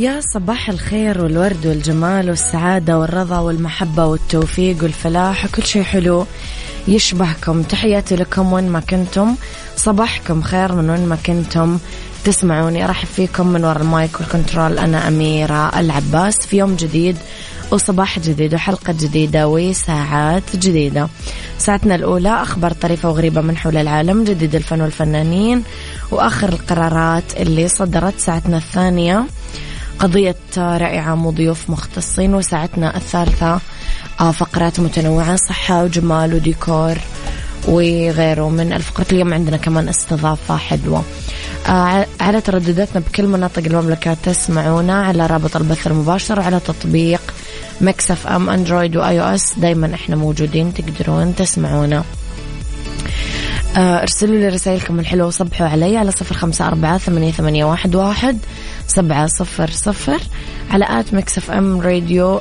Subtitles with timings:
[0.00, 6.26] يا صباح الخير والورد والجمال والسعادة والرضا والمحبة والتوفيق والفلاح وكل شيء حلو
[6.88, 7.62] يشبهكم.
[7.62, 9.34] تحياتي لكم وين ما كنتم.
[9.76, 11.78] صباحكم خير من وين ما كنتم.
[12.24, 14.78] تسمعوني أرحب فيكم من وراء ال mic وال control.
[14.78, 17.16] أنا أميرة العباس في يوم جديد
[17.70, 21.08] وصباح جديد وحلقة جديدة وساعات جديدة.
[21.58, 25.62] ساعتنا الأولى أخبار طريفة وغريبة من حول العالم جديد الفن والفنانين
[26.10, 29.24] وآخر القرارات اللي صدرت ساعتنا الثانية.
[30.00, 33.60] قضية رائعة وضيوف مختصين وساعتنا الثالثة
[34.20, 36.98] آه، فقرات متنوعة صحة وجمال وديكور
[37.68, 41.04] وغيره من الفقرات اليوم عندنا كمان استضافة حلوة.
[41.68, 47.20] آه، على تردداتنا بكل مناطق المملكة تسمعونا على رابط البث المباشر وعلى تطبيق
[47.80, 52.04] Mix FM Android و iOS دايما إحنا موجودين تقدرون تسمعونا.
[53.76, 58.38] آه، ارسلوا لي رسائلكم الحلوة وصبحوا علي على صفر خمسة أربعة ثمانية, ثمانية واحد, واحد.
[58.90, 60.20] سبعة صفر صفر
[60.70, 62.40] على at Mix FM Radio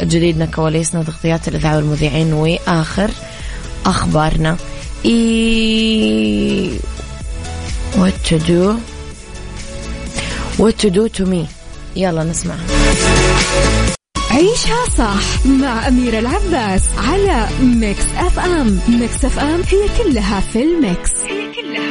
[0.00, 3.10] جديدنا كواليسنا تغطيات الإذاعة والمذيعين وآخر
[3.86, 4.56] أخبارنا.
[5.04, 6.70] إي
[7.94, 8.78] what to do?
[10.58, 11.46] what to do to me
[11.96, 12.54] يلا نسمع.
[14.30, 18.78] عيشها صح مع أميرة العباس على Mix FM.
[18.88, 21.10] Mix FM هي كلها في ال mix.
[21.26, 21.89] هي كلها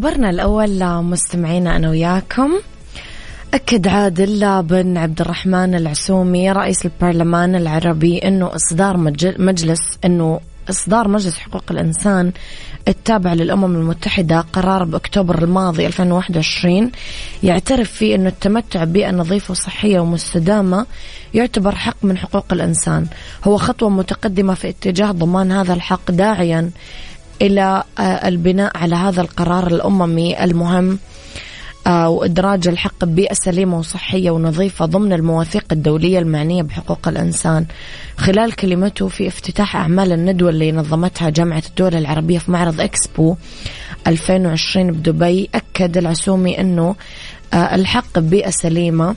[0.00, 2.50] لخبرنا الأول مستمعينا أنا وياكم.
[3.54, 8.96] أكد عادل بن عبد الرحمن العسومي رئيس البرلمان العربي أنه إصدار
[9.38, 10.40] مجلس أنه
[10.70, 12.32] إصدار مجلس حقوق الإنسان
[12.88, 16.90] التابع للأمم المتحدة قرار بأكتوبر الماضي 2021
[17.42, 20.86] يعترف فيه أنه التمتع ببيئة نظيفة وصحية ومستدامة
[21.34, 23.06] يعتبر حق من حقوق الإنسان.
[23.44, 26.70] هو خطوة متقدمة في اتجاه ضمان هذا الحق داعيا
[27.42, 30.98] إلى آه، البناء على هذا القرار الأممي المهم
[31.86, 37.66] آه، وإدراج الحق ببيئة سليمة وصحية ونظيفة ضمن المواثيق الدولية المعنية بحقوق الإنسان.
[38.16, 43.36] خلال كلمته في افتتاح أعمال الندوة اللي نظمتها جامعة الدول العربية في معرض إكسبو
[44.06, 46.94] 2020 بدبي أكد العسومي أنه
[47.54, 49.14] آه، الحق ببيئة سليمة آه،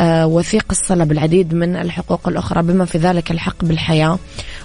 [0.00, 4.18] وثيق الصلة بالعديد من الحقوق الأخرى بما في ذلك الحق بالحياة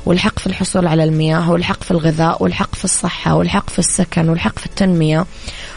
[0.06, 4.59] والحق في الحصول على المياه والحق في الغذاء والحق في الصحة والحق في السكن والحق
[4.59, 5.26] في التنمية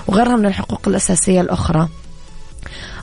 [0.06, 1.88] وغيرها من الحقوق الأساسية الأخرى.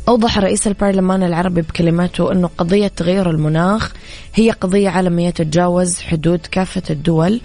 [0.08, 3.94] أوضح رئيس البرلمان العربي بكلماته أنه قضية تغير المناخ
[4.34, 7.42] هي قضية عالمية تتجاوز حدود كافة الدول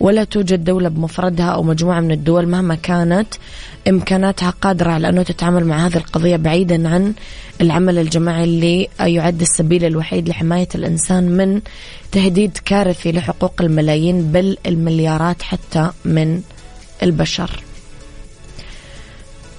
[0.00, 3.34] ولا توجد دولة بمفردها أو مجموعة من الدول مهما كانت
[3.88, 7.14] إمكاناتها قادرة على أنه تتعامل مع هذه القضية بعيدا عن
[7.60, 11.60] العمل الجماعي اللي يعد السبيل الوحيد لحماية الإنسان من
[12.12, 16.40] تهديد كارثي لحقوق الملايين بل المليارات حتى من
[17.02, 17.67] البشر.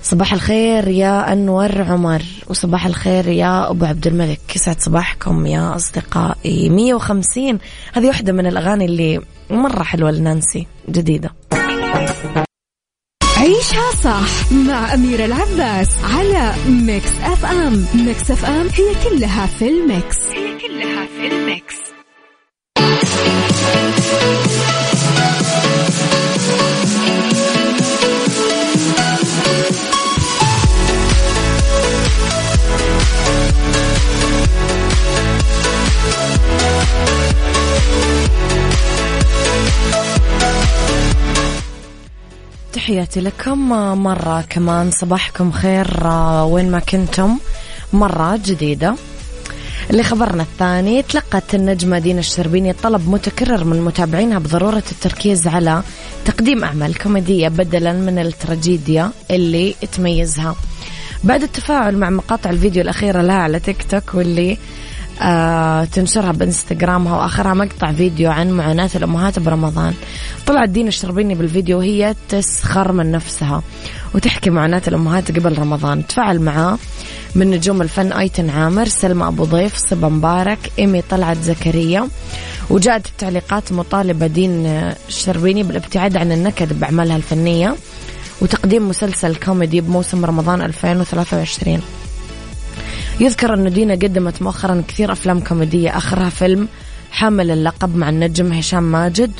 [0.04, 4.56] صباح الخير يا أنور عمر وصباح الخير يا أبو عبد الملك.
[4.56, 6.70] يسعد صباحكم يا أصدقائي.
[6.70, 7.60] 150
[7.94, 11.30] هذه واحدة من الأغاني اللي مرة حلوة لنانسي جديدة.
[13.38, 17.86] عيشها صح مع أميرة العباس على Mix FM.
[17.96, 20.18] Mix FM هي كلها في ال mix.
[20.36, 21.76] هي كلها في ال mix.
[42.74, 43.70] تحياتي لكم
[44.04, 47.38] مرة كمان صباحكم خير آه، وين ما كنتم
[47.94, 48.96] مرة جديدة.
[49.90, 55.84] اللي خبرنا الثاني تلقت النجمة دينا الشربيني طلب متكرر من متابعينها بضرورة التركيز على
[56.26, 60.56] تقديم أعمال كوميدية بدلا من التراجيديا اللي تميزها.
[61.24, 64.58] بعد التفاعل مع مقاطع الفيديو الأخيرة لها على تيك توك واللي آه
[65.86, 69.94] تنشرها بانستغرامها واخرها مقطع فيديو عن معاناة الأمهات برمضان.
[70.48, 73.62] طلعت دينا الشربيني بالفيديو وهي تسخر من نفسها
[74.16, 76.08] وتحكي معاناة الأمهات قبل رمضان.
[76.08, 76.78] تفاعل معاه
[77.36, 82.08] من نجوم الفن أيتن عامر سلمى أبو ضيف صبا مبارك إيمي طلعت زكريا
[82.70, 84.66] وجاءت التعليقات مطالبة دين
[85.08, 87.76] الشربيني بالابتعاد عن النكد بأعمالها الفنية
[88.42, 91.82] وتقديم مسلسل كوميدي بموسم رمضان 2023
[93.20, 95.98] يذكر أن دينا قدمت مؤخرا كثير أفلام كوميدية.
[95.98, 96.68] آخرها فيلم
[97.12, 99.32] حامل اللقب مع النجم هشام ماجد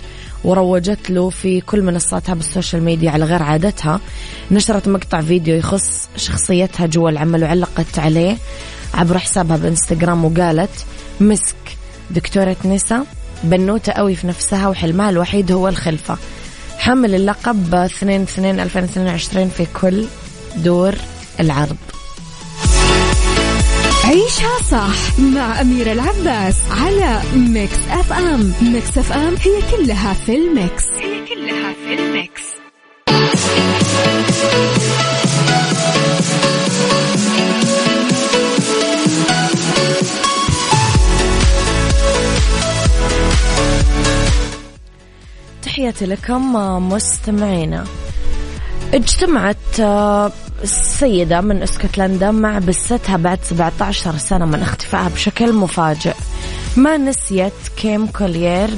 [0.44, 4.00] وروجت له في كل منصاتها بالسوشيال ميديا على غير عادتها.
[4.52, 8.38] نشرت مقطع فيديو يخص شخصيتها جوا العمل وعلقت عليه
[8.94, 10.86] عبر حسابها بإنستغرام وقالت
[11.22, 11.78] مسك
[12.12, 13.06] دكتورة نسا
[13.44, 16.18] بنوتة قوي في نفسها وحلمها الوحيد هو الخلفة.
[16.78, 20.06] حمل اللقب 2 2 2022 في كل
[20.58, 20.96] دور
[21.40, 21.78] العرض.
[24.10, 28.54] عيشها صح مع أميرة العباس على Mix FM.
[28.62, 30.84] Mix FM هي كلها في ال mix.
[30.86, 32.44] هي كلها في ال mix.
[45.64, 46.56] تحياتي لكم
[46.90, 47.86] مستمعينا.
[48.94, 49.82] اجتمعت
[50.64, 56.14] السيدة من إسكتلندا مع بستها بعد 17 سنة من اختفائها بشكل مفاجئ.
[56.78, 58.70] ما نسيت كيم كوليير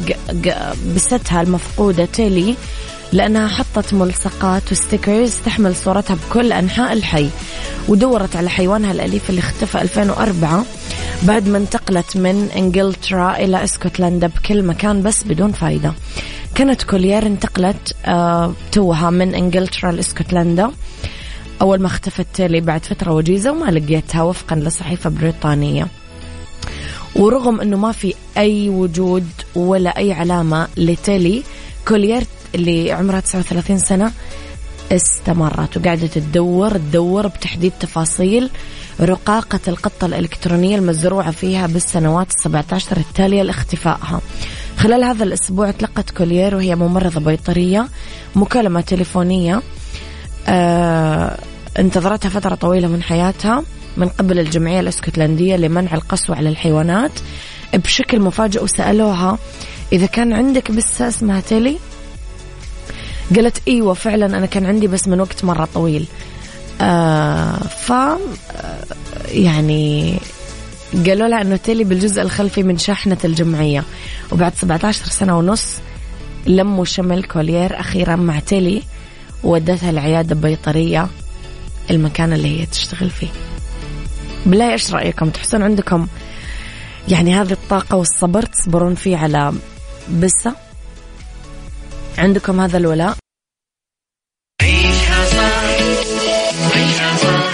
[0.96, 2.56] بستها المفقودة تيلي
[3.12, 7.30] لأنها حطت ملصقات و stickers تحمل صورتها بكل أنحاء الحي
[7.88, 10.66] ودورت على حيوانها الأليف اللي اختفى 2004
[11.24, 15.94] بعد ما انتقلت من إنجلترا إلى إسكتلندا بكل مكان بس بدون فايدة.
[16.56, 20.72] كانت كوليير انتقلت آه توها من إنجلترا لإسكتلندا.
[21.62, 25.88] أول ما اختفت تيلي بعد فترة وجيزة وما لقيتها وفقا لصحيفة بريطانية.
[27.16, 31.44] ورغم أنه ما في أي وجود ولا أي علامة لتيلي
[31.88, 34.12] كوليرت اللي عمرها 39 سنة
[34.92, 38.50] استمرت وقاعدة تدور تدور بتحديد تفاصيل
[39.02, 44.22] رقاقة القطة الإلكترونية المزروعة فيها بالسنوات السبعة عشر التالية لاختفائها.
[44.78, 47.88] خلال هذا الأسبوع تلقت كوليير وهي ممرضة بيطرية
[48.36, 49.62] مكالمة تليفونية
[50.48, 51.38] آه
[51.80, 53.64] انتظرتها فترة طويلة من حياتها
[53.98, 57.12] من قبل الجمعية الإسكتلندية لمنع القسوة على الحيوانات.
[57.74, 59.38] بشكل مفاجئ وسألوها
[59.94, 61.78] إذا كان عندك بس اسمها تيلي؟
[63.36, 66.06] قالت إيوه فعلا أنا كان عندي بس من وقت مرة طويل.
[66.82, 68.18] آه ف آه،
[69.28, 70.18] يعني
[71.06, 73.84] قالوا لها إنه تيلي بالجزء الخلفي من شاحنة الجمعية.
[74.32, 75.68] وبعد 17 سنة ونص
[76.48, 78.82] لموا شمل كولير أخيرا مع تيلي
[79.44, 81.08] وودتها العيادة بيطريه
[81.92, 83.28] المكان اللي هي تشتغل فيه.
[84.46, 86.08] بالله إيش رأيكم؟ تحسون عندكم
[87.08, 89.54] يعني هذه الطاقة والصبر تصبرون فيه على
[90.10, 90.56] بسة؟
[92.18, 93.18] عندكم هذا الولاء؟
[94.62, 95.64] عيشها صح
[96.76, 97.54] عيشها صح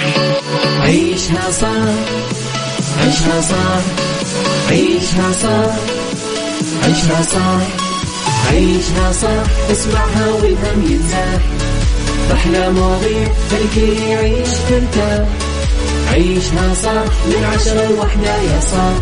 [0.83, 1.97] عيشها صح
[2.99, 3.83] عيشها صح
[4.71, 5.75] عيشها صح
[6.83, 7.61] عيشها صح
[8.51, 11.41] عيشها صح اسمعها والهم ينزاح.
[12.33, 15.27] أحلى مواضيع خلي يعيش ترتاح
[16.11, 18.95] عيشها صح من عشرة لوحدة يا صاح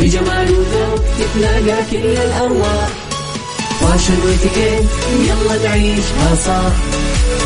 [0.00, 2.88] بجمال وذوق تتلاقى كل الأرواح.
[3.80, 4.88] فاشل واتيكيت
[5.26, 6.72] يلا نعيشها صح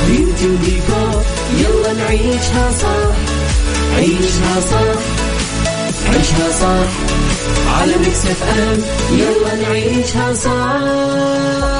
[0.09, 1.23] بيوتي وديكور
[1.59, 3.15] يلا نعيشها صح
[3.97, 5.01] عيشها صح
[6.15, 6.91] عيشها صح
[7.81, 8.83] على Mix FM
[9.19, 11.80] يلا نعيشها صح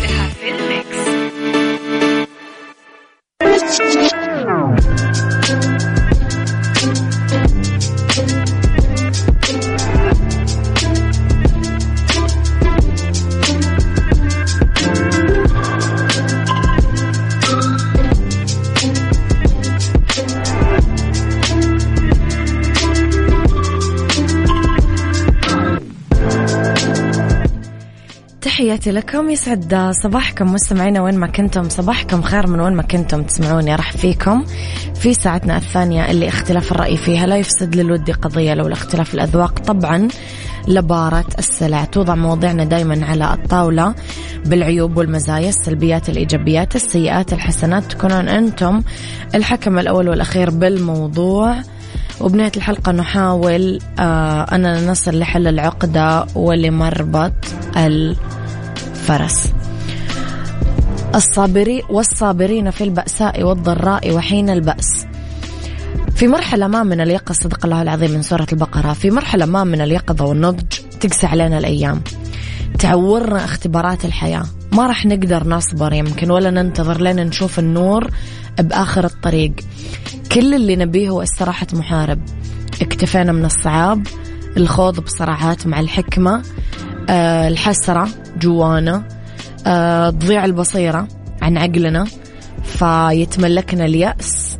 [28.71, 29.29] تحياتي لكم.
[29.29, 31.69] يسعد صباحكم مستمعينا وين ما كنتم.
[31.69, 33.75] صباحكم خير من وين ما كنتم تسمعوني.
[33.75, 34.45] راح فيكم.
[34.95, 39.59] في ساعتنا الثانية اللي اختلاف الرأي فيها لا يفسد للود قضية لو الاختلاف الأذواق.
[39.59, 40.07] طبعا
[40.67, 41.85] لبارة السلع.
[41.85, 43.95] توضع مواضيعنا دايما على الطاولة
[44.45, 47.83] بالعيوب والمزايا السلبيات الإيجابيات السيئات الحسنات.
[47.83, 48.81] تكونون أنتم
[49.35, 51.55] الحكم الأول والأخير بالموضوع.
[52.21, 57.33] وبنهاية الحلقة نحاول آه أننا نصل لحل العقدة ولمربط
[59.01, 59.53] الفرس.
[61.15, 65.05] الصابري والصابرين في البأساء والضراء وحين البأس.
[66.15, 68.93] في مرحلة ما من اليقظة صدق الله العظيم من سورة البقرة.
[68.93, 72.01] في مرحلة ما من اليقظة والنضج تقسى علينا الأيام.
[72.79, 74.43] تعورنا اختبارات الحياة.
[74.71, 78.09] ما راح نقدر نصبر يمكن ولا ننتظر لين نشوف النور
[78.59, 79.53] بآخر الطريق.
[80.31, 82.19] كل اللي نبيه هو استراحة محارب.
[82.81, 84.07] اكتفينا من الصعاب
[84.57, 86.43] الخوض بصراعات مع الحكمة.
[87.11, 88.07] الحسرة
[88.39, 89.03] جوانا
[90.11, 91.07] تضيع البصيرة
[91.41, 92.05] عن عقلنا
[92.63, 94.57] فيتملكنا اليأس.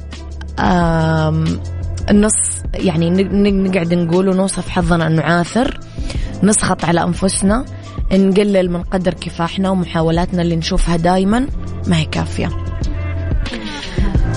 [2.09, 3.09] النص يعني
[3.43, 5.79] نقعد نقول ونوصف حظنا أنه عاثر.
[6.43, 7.65] نسخط على أنفسنا
[8.11, 11.47] نقلل من قدر كفاحنا ومحاولاتنا اللي نشوفها دايما.
[11.87, 12.49] ما هي كافية.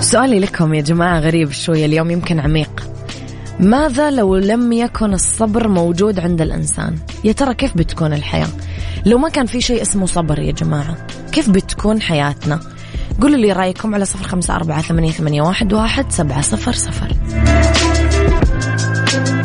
[0.00, 2.88] سؤالي لكم يا جماعة غريب شوية اليوم يمكن عميق.
[3.60, 8.48] ماذا لو لم يكن الصبر موجود عند الإنسان؟ يا ترى كيف بتكون الحياة؟
[9.06, 10.96] لو ما كان في شيء اسمه صبر يا جماعة
[11.32, 12.60] كيف بتكون حياتنا؟
[13.20, 17.08] قولوا لي رأيكم على صفر خمسة أربعة ثمانية, ثمانية واحد, واحد سبعة صفر صفر.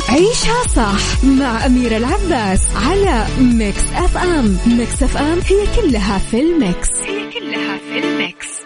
[0.08, 4.56] عيشها صح مع أميرة العباس على Mix FM.
[4.66, 6.88] Mix FM هي كلها في ال mix.
[7.06, 8.60] هي كلها في ال mix.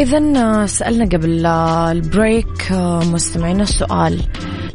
[0.00, 2.72] إذا سألنا قبل البريك
[3.12, 4.20] مستمعينا السؤال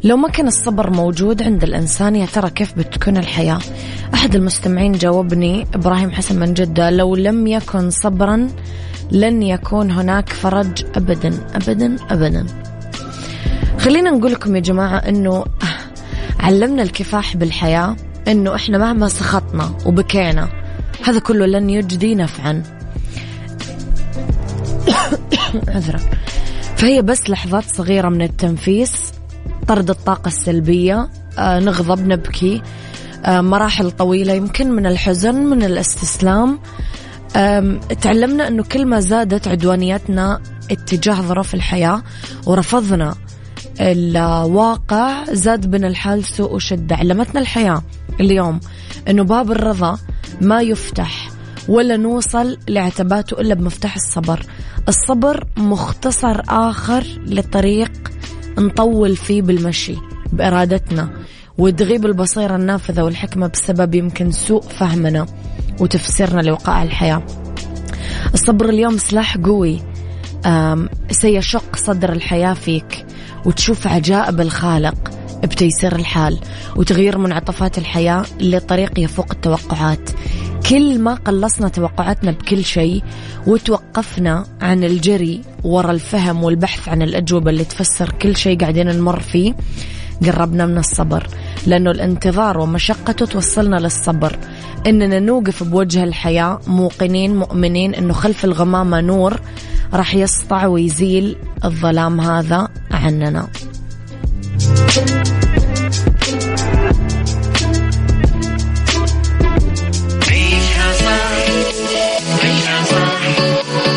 [0.04, 3.58] لو ما كان الصبر موجود عند الإنسان يا ترى كيف بتكون الحياة؟
[4.14, 8.48] أحد المستمعين جاوبني إبراهيم حسن من جدة لو لم يكن صبرا
[9.10, 12.46] لن يكون هناك فرج أبدا أبدا أبدا.
[13.78, 15.44] خلينا نقول لكم يا جماعة أنه
[16.40, 17.96] علمنا الكفاح بالحياة
[18.28, 20.48] أنه إحنا مهما سخطنا وبكينا
[21.04, 22.62] هذا كله لن يجدي نفعا.
[25.68, 26.00] عذرا
[26.76, 29.12] فهي بس لحظات صغيرة من التنفيس
[29.68, 32.62] طرد الطاقة السلبية آه نغضب نبكي
[33.24, 36.58] آه مراحل طويلة يمكن من الحزن من الاستسلام.
[38.00, 42.02] تعلمنا أنه كل ما زادت عدوانيتنا اتجاه ظروف الحياة
[42.46, 43.14] ورفضنا
[43.80, 46.96] الواقع زاد بنا الحال سوء وشدة.
[46.96, 47.82] علمتنا الحياة
[48.20, 48.60] اليوم
[49.08, 49.98] أنه باب الرضا
[50.40, 51.30] ما يفتح
[51.68, 54.46] ولا نوصل لعتباته إلا بمفتاح الصبر.
[54.88, 57.92] الصبر مختصر آخر لطريق
[58.58, 59.94] نطول فيه بالمشي
[60.32, 61.10] بإرادتنا
[61.58, 65.26] وتغيب البصيرة النافذة والحكمة بسبب يمكن سوء فهمنا
[65.80, 67.22] وتفسيرنا لوقائع الحياة.
[68.34, 69.80] الصبر اليوم سلاح قوي
[71.10, 73.06] سيشق صدر الحياة فيك
[73.44, 75.10] وتشوف عجائب الخالق
[75.42, 76.40] بتيسير الحال
[76.76, 80.10] وتغيير منعطفات الحياة لطريق يفوق التوقعات.
[80.70, 83.02] كل ما قلصنا توقعاتنا بكل شيء
[83.46, 89.54] وتوقفنا عن الجري ورا الفهم والبحث عن الأجوبة اللي تفسر كل شيء قاعدين نمر فيه
[90.26, 91.26] قربنا من الصبر.
[91.66, 94.38] لأنه الانتظار ومشقته توصلنا للصبر.
[94.86, 99.40] إننا نوقف بوجه الحياة موقنين مؤمنين إنه خلف الغمامة نور
[99.92, 103.48] راح يسطع ويزيل الظلام هذا عننا.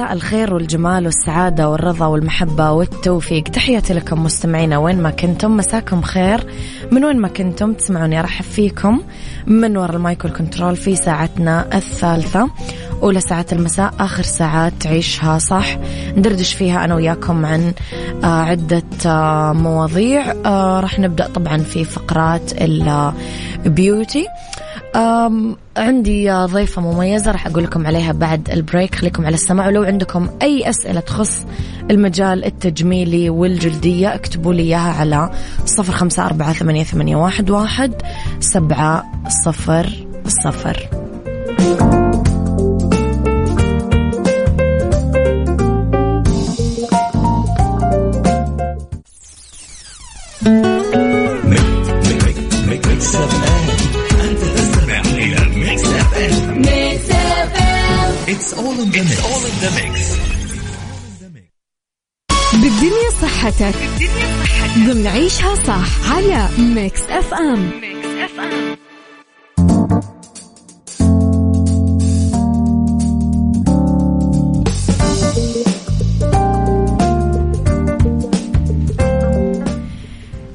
[0.00, 3.42] مساء الخير والجمال والسعادة والرضا والمحبة والتوفيق.
[3.42, 6.46] تحياتي لكم مستمعينا وين ما كنتم مساكم خير.
[6.92, 9.02] من وين ما كنتم تسمعوني أرحب فيكم
[9.46, 12.50] من وراء ال mic وال control في ساعتنا الثالثة.
[13.02, 15.76] أولى ساعات المساء آخر ساعات تعيشها صح.
[16.16, 17.72] ندردش فيها أنا وياكم عن
[18.24, 20.34] آه، عدة آه، مواضيع.
[20.46, 24.26] آه، راح نبدأ طبعا في فقرات ال beauty
[25.76, 28.94] عندي ضيفة مميزة راح أقول لكم عليها بعد البريك.
[28.94, 31.46] خليكم على السماع ولو عندكم أي أسئلة تخص
[31.90, 35.30] المجال التجميلي والجلدية اكتبوا لي إياها على
[35.64, 37.92] صفر خمسة أربعة ثمانية, ثمانية واحد, واحد
[38.40, 39.04] سبعة
[39.44, 40.88] صفر صفر.
[65.30, 68.76] عيشها صح على Mix FM Mix FM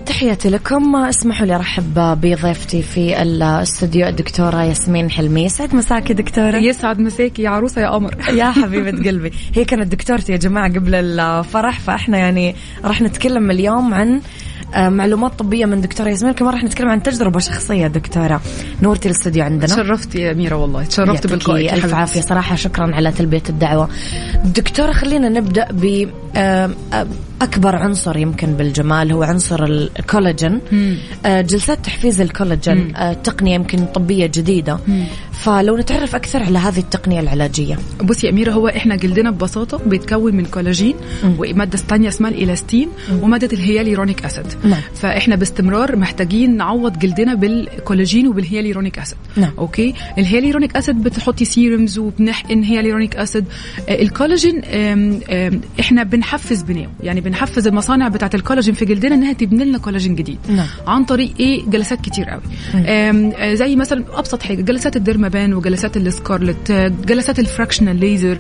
[0.05, 0.95] تحياتي لكم.
[0.95, 5.45] اسمحوا لي أرحب بضيفتي في الاستوديو الدكتورة ياسمين حلمي.
[5.45, 7.39] يسعد مساك دكتورة؟ يسعد مساك.
[7.39, 8.15] يا عروسة يا قمر.
[8.39, 9.31] يا حبيبة قلبي.
[9.53, 14.21] هي كانت دكتورتي يا جماعة قبل الفرح فإحنا يعني راح نتكلم اليوم عن
[14.75, 16.33] معلومات طبية من دكتورة ياسمين.
[16.33, 18.41] كمان راح نتكلم عن تجربة شخصية دكتورة.
[18.81, 19.67] نورتي الاستوديو عندنا.
[19.67, 20.83] تشرفتي يا أميرة والله.
[20.83, 22.21] تشرفت بلقائك ألف عافية.
[22.21, 23.89] صراحة شكرا على تلبية الدعوة.
[24.45, 26.09] دكتورة خلينا نبدأ ب
[27.41, 30.59] آه، آه، أكبر عنصر يمكن بالجمال هو عنصر الكولاجين.
[31.25, 32.93] جلسات تحفيز الكولاجين
[33.23, 34.79] تقنية يمكن طبية جديدة.
[34.87, 35.03] مم.
[35.31, 37.77] فلو نتعرف أكثر على هذه التقنية العلاجية.
[38.03, 40.95] بصي يا أميرة هو إحنا جلدنا ببساطة بيتكون من كولاجين
[41.39, 42.89] ومادة ثانية اسمها الإلاستين
[43.21, 44.45] ومادة ال hyaluronic acid.
[44.63, 44.81] نعم.
[44.95, 49.17] فإحنا باستمرار محتاجين نعوض جلدنا بالكولاجين وبال hyaluronic acid.
[49.37, 49.51] نعم.
[49.57, 53.45] okay؟ ال hyaluronic acid بتحطي serums وبنحقن hyaluronic acid.
[53.89, 54.61] آه، الكولاجين
[55.79, 60.37] إحنا بنحفز بناءه يعني بنحفز المصانع بتاعة الكولاجين في جلدنا إنها تبني لنا كولاجين جديد.
[60.49, 60.67] نعم.
[60.87, 62.41] عن طريق إيه؟ جلسات كتير قوي.
[62.75, 66.71] آه، زي مثلا أبسط حاجة جلسات ال Dermapen وجلسات ال Scarlet
[67.05, 68.37] جلسات الفراكشنال ليزر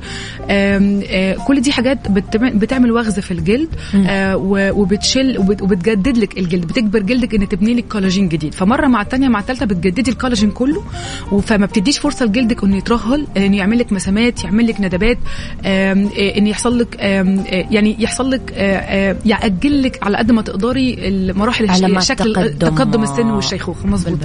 [1.47, 2.11] كل دي حاجات
[2.55, 4.37] بتعمل وغز في الجلد آه،
[4.75, 8.53] وبتشل وبتجدد لك الجلد بتجبر جلدك ان تبني لك كولاجين جديد.
[8.53, 10.83] فمرة مع الثانية مع الثالثه بتجددي الكولاجين كله
[11.41, 15.17] فما بتديش فرصة لجلدك إنه يترهل إنه يعمل لك مسامات يعمل لك ندبات
[15.65, 15.93] آه،
[16.37, 18.53] ان يحصل لك آه، يعني يحصل لك
[19.25, 23.03] ياجل لك على قد ما تقدري المراحل الشكل تقدم.
[23.03, 24.19] السن والشيخوخه مظبوط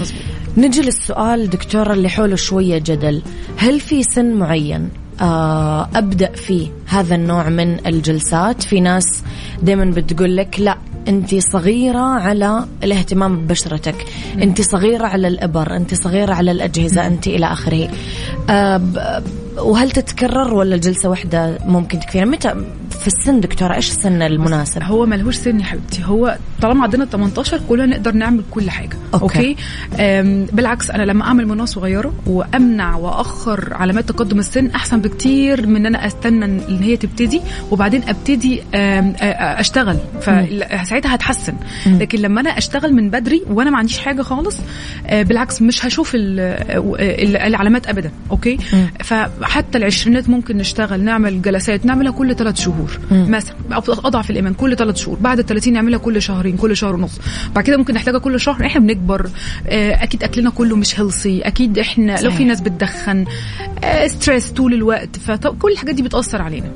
[0.00, 0.22] مظبوط.
[0.56, 3.22] نجي للسؤال دكتورة اللي حوله شوية جدل.
[3.56, 4.88] هل في سن معين
[5.20, 9.22] آه، أبدأ فيه هذا النوع من الجلسات؟ في ناس
[9.62, 10.78] دائما بتقول لك لا
[11.08, 14.04] أنت صغيرة على الاهتمام ببشرتك.
[14.42, 17.88] أنت صغيرة على الإبر أنت صغيرة على الأجهزة أنت إلى آخره.
[18.50, 19.22] أه
[19.58, 22.54] وهل تتكرر ولا جلسه واحدة ممكن تكفينا متى
[23.00, 27.60] في السن دكتورة إيش السن المناسب؟ هو ملهوش سن يا حبيبتي هو طالما عندنا 18
[27.68, 28.96] كلنا نقدر نعمل كل حاجة.
[29.14, 29.56] أوكي, okay؟
[30.52, 35.66] بالعكس أنا لما أعمل من وأنا لسه صغيرة وأمنع واخر علامات تقدم السن أحسن بكتير
[35.66, 37.40] من إن أنا أستنى إن هي تبتدي
[37.70, 39.96] وبعدين أبتدي أشتغل.
[40.20, 41.54] فساعتها هتحسن.
[41.86, 44.60] لكن لما أنا أشتغل من بدري وأنا ما عنديش حاجة خالص
[45.12, 48.10] بالعكس مش هشوف العلامات ابدا.
[48.30, 48.56] okay؟
[49.04, 52.98] فحتى العشرينات ممكن نشتغل نعمل جلسات نعملها كل ثلاث شهور.
[53.10, 53.54] مثلا
[53.88, 55.18] أضعف الإيمان كل ثلاث شهور.
[55.20, 57.18] بعد ال 30 نعملها كل شهرين كل شهر ونص.
[57.54, 59.30] بعد كده ممكن نحتاجها كل شهر إحنا بنكبر.
[59.66, 62.24] آه، أكيد أكلنا كله مش healthy أكيد إحنا صحيح.
[62.24, 63.24] لو في ناس بتدخن
[64.06, 65.16] stress آه، طول الوقت.
[65.16, 66.66] فكل الحاجات دي بتأثر علينا.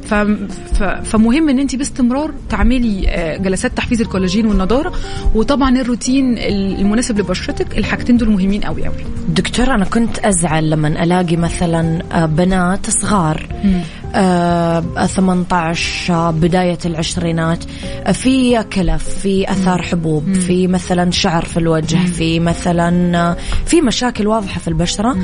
[1.04, 4.92] فمهم إن انت باستمرار تعملي آه، جلسات تحفيز الكولاجين والنضارة.
[5.35, 8.94] وطبعا الروتين المناسب لبشرتك الحاجتين دول مهمين قوي قوي
[9.28, 13.46] دكتور أنا كنت أزعل لما ألاقي مثلا بنات صغار.
[13.64, 17.64] آه 18 بداية العشرينات
[18.12, 20.35] في كلف في أثار حبوب.
[20.35, 22.07] في مثلا شعر في الوجه.
[22.07, 25.16] في مثلا في مشاكل واضحة في البشرة.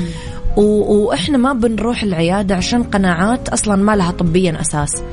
[0.57, 5.03] وإحنا ما بنروح العيادة عشان قناعات أصلا ما لها طبيا أساس.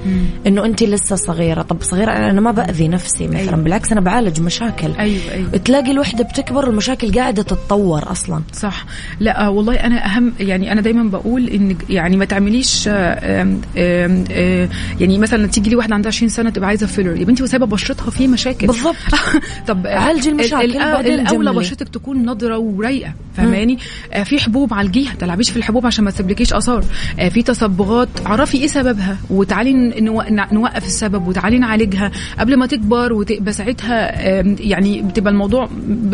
[0.46, 1.62] إنه انت لسه صغيرة.
[1.62, 3.56] طب صغيرة أنا ما بأذي نفسي مثلا أيوة.
[3.56, 4.92] بالعكس أنا بعالج مشاكل.
[4.98, 5.50] أيوه أيوه.
[5.50, 8.42] تلاقي الوحدة بتكبر والمشاكل قاعدة تتطور أصلا.
[8.52, 8.84] صح.
[9.20, 14.68] لا والله أنا أهم يعني أنا دايما بقول إن يعني ما تعمليش آم آم آم
[15.00, 18.10] يعني مثلا تيجي لي واحدة عندها 20 سنة تبقى عايزة فيلر يا بنتي وسايبه بشرتها
[18.10, 18.66] في مشاكل.
[18.66, 18.94] بالضبط.
[19.68, 20.76] طب عالجي المشاكل
[21.06, 23.78] الأولى بشرتك تكون نضرة ورايقة فهماني
[24.12, 26.84] آه في حبوب عالجيها تلعبيش في الحبوب عشان ما تسيبلكيش آثار.
[27.18, 28.08] آه في تصبغات.
[28.26, 32.10] عرفي إيه سببها وتعالي نو- نوقف السبب وتعالي نعالجها.
[32.38, 35.68] قبل ما تكبر وتبقى ساعتها آم، يعني بتبقى الموضوع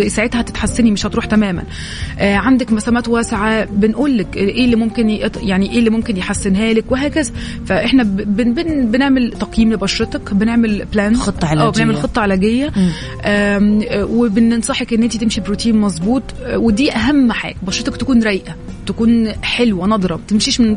[0.07, 1.63] ساعتها تتحسني مش هتروح تماما.
[2.19, 3.65] آه عندك مسامات واسعة.
[3.65, 5.11] بنقول لك إيه اللي ممكن
[5.43, 7.33] يعني إيه اللي ممكن يحسنها لك وهكذا.
[7.67, 11.71] فإحنا بن بن بنعمل تقييم لبشرتك بنعمل plan خطة آه علاجية.
[11.85, 12.71] بنعمل خطة علاجية.
[13.25, 16.23] آه، وبننصحك إن انت تمشي بروتين مظبوط.
[16.45, 18.55] آه، ودي أهم حاجة بشرتك تكون رايقة.
[18.91, 20.77] تكون حلوة نضرة ما تمشيش من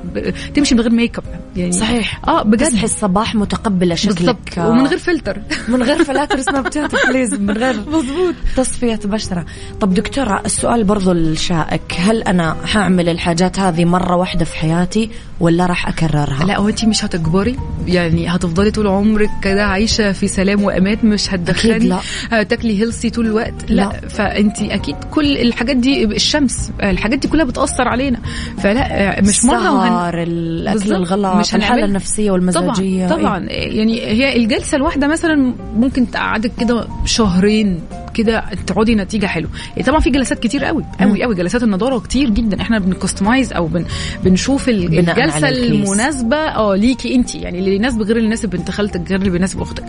[0.55, 1.23] تمشي من غير make up
[1.55, 1.71] يعني.
[1.71, 2.21] صحيح.
[2.27, 2.67] آه بجد.
[2.67, 4.15] تصحي الصباح متقبلة شكلك.
[4.17, 4.57] بالضبط.
[4.57, 9.45] آه، ومن غير فلتر من غير فلاتر Snapchat please من غير مضبوط تصفية بشرة
[9.81, 15.65] طب دكتورة السؤال برضو الشائك هل أنا حأعمل الحاجات هذه مرة واحدة في حياتي ولا
[15.65, 20.63] راح أكررها؟ لا هو انت مش هتكبري؟ يعني هتفضلي طول عمرك كده عايشة في سلام
[20.63, 21.99] وأمان مش هتدخلي أكيد لا.
[22.31, 24.07] هتاكلي هيلثي طول الوقت؟ لا, لا.
[24.07, 28.19] فانت أكيد كل الحاجات دي الشمس الحاجات دي كلها بتأثر علينا.
[28.57, 29.91] فلا مش مرة وهن...
[30.19, 30.91] السهر بالظبط.
[30.97, 33.07] الغلط مش الحالة هنعمل- النفسية والمزاجية.
[33.07, 33.39] طبعا طبعا.
[33.49, 37.79] يعني هي الجلسة الواحده مثلا ممكن تقعدك كده شهرين.
[38.13, 39.49] كده تقعدي نتيجة حلوة.
[39.69, 41.35] يعني طبعا في جلسات كتير قوي قوي قوي.
[41.35, 42.61] جلسات النضارة كتير جدا.
[42.61, 43.85] إحنا بنكستمايز أو بن
[44.23, 45.49] بنشوف الجلسة.
[45.49, 47.35] المناسبة آه ليكي أنت.
[47.35, 49.83] يعني اللي يناسب غير اللي يناسب بنت خالتك غير اللي بيناسب أختك.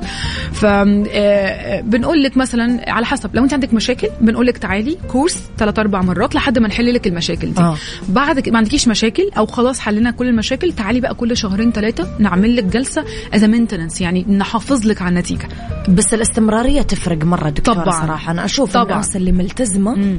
[0.52, 3.30] ف آه، بنقول لك مثلا على حسب.
[3.36, 7.06] لو أنت عندك مشاكل بنقول لك تعالي كورس ثلاث أربع مرات لحد ما نحل لك
[7.06, 7.60] المشاكل دي.
[7.60, 7.76] آه.
[8.08, 12.56] بعد ما عندكيش مشاكل أو خلاص حلينا كل المشاكل تعالي بقى كل شهرين ثلاثة نعمل
[12.56, 13.04] لك جلسة
[13.34, 15.48] as maintenance يعني نحافظ لك على النتيجة.
[15.88, 18.13] بس الاستمرارية تفرق مرة دكتورة طبعاً.
[18.14, 18.30] صراحة.
[18.32, 18.92] أنا أشوف طبعاً.
[18.92, 20.18] الناس اللي ملتزمة.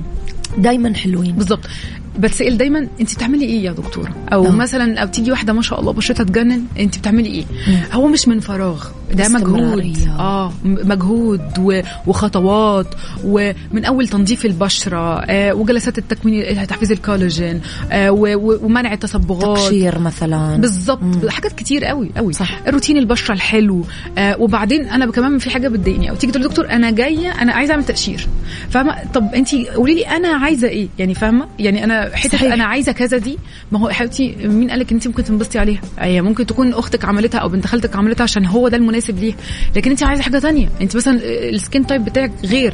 [0.57, 1.31] دايما حلوين.
[1.31, 1.65] بالظبط
[2.19, 4.51] بتسال دايما انت بتعملي إيه يا دكتورة؟ أو آه.
[4.51, 7.45] مثلا أو تيجي واحدة ما شاء الله بشرتها تجنن انت بتعملي إيه؟
[7.93, 9.97] هو مش من فراغ ده مجهود.
[10.19, 12.87] آه مجهود و- وخطوات
[13.25, 19.57] ومن أول تنظيف البشرة آه وجلسات التكوين تحفيز الكولاجين آه و- و- ومنع التصبغات.
[19.57, 20.57] تقشير مثلا.
[20.57, 22.59] بالظبط حاجات كتير قوي قوي صح.
[22.67, 23.85] الروتين البشرة الحلو
[24.17, 27.71] آه وبعدين أنا كمان في حاجة بتضايقني أو تيجي تقول دكتور أنا جاية أنا عايزة
[27.71, 28.27] أعمل تقشير.
[28.69, 32.53] فاهمة؟ طب انت قولي لي أنا عايزة إيه؟ يعني فاهمة؟ يعني أنا حتة.
[32.53, 33.37] أنا عايزة كذا دي.
[33.71, 37.05] ما هو يا حبيبتي مين قال لك أنت ممكن تنبسطي عليها؟ هي ممكن تكون أختك
[37.05, 39.35] عملتها أو بنت خالتك عملتها عشان هو ده المناسب ليها.
[39.75, 40.69] لكن أنت عايزة حاجة تانية.
[40.81, 42.73] أنت مثلا ال skin type بتاعك غير.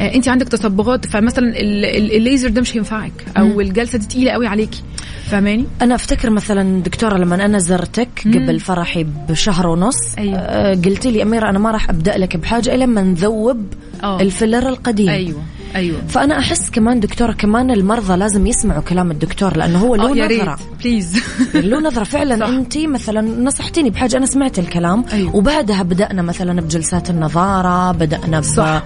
[0.00, 3.12] آه أنت عندك تصبغات فمثلا ال- ال- الليزر ده مش هينفعك.
[3.36, 4.82] أو الجلسة دي تقيلة قوي عليكي.
[5.26, 10.38] فاهماني؟ أنا أفتكر مثلا دكتورة لما أنا زرتك قبل فرحي بشهر ونص أيوة.
[10.38, 13.66] آه، قلت لي أميرة أنا ما راح أبدأ لك بحاجة إلا لما نذوب
[14.02, 14.20] آه.
[14.20, 15.08] ال filler القديم.
[15.08, 15.42] أيوه.
[15.76, 16.00] أيوه.
[16.08, 20.42] فأنا أحس كمان دكتورة كمان المرضى لازم يسمعوا كلام الدكتور لأنه هو له آه، ريت.
[20.42, 21.22] نظرة please
[21.54, 22.48] له نظرة فعلا.
[22.48, 25.36] أنت مثلا نصحتيني بحاجة أنا سمعت الكلام أيوة.
[25.36, 28.42] وبعدها بدأنا مثلا بجلسات النضارة بدأنا ب...
[28.42, 28.82] صح.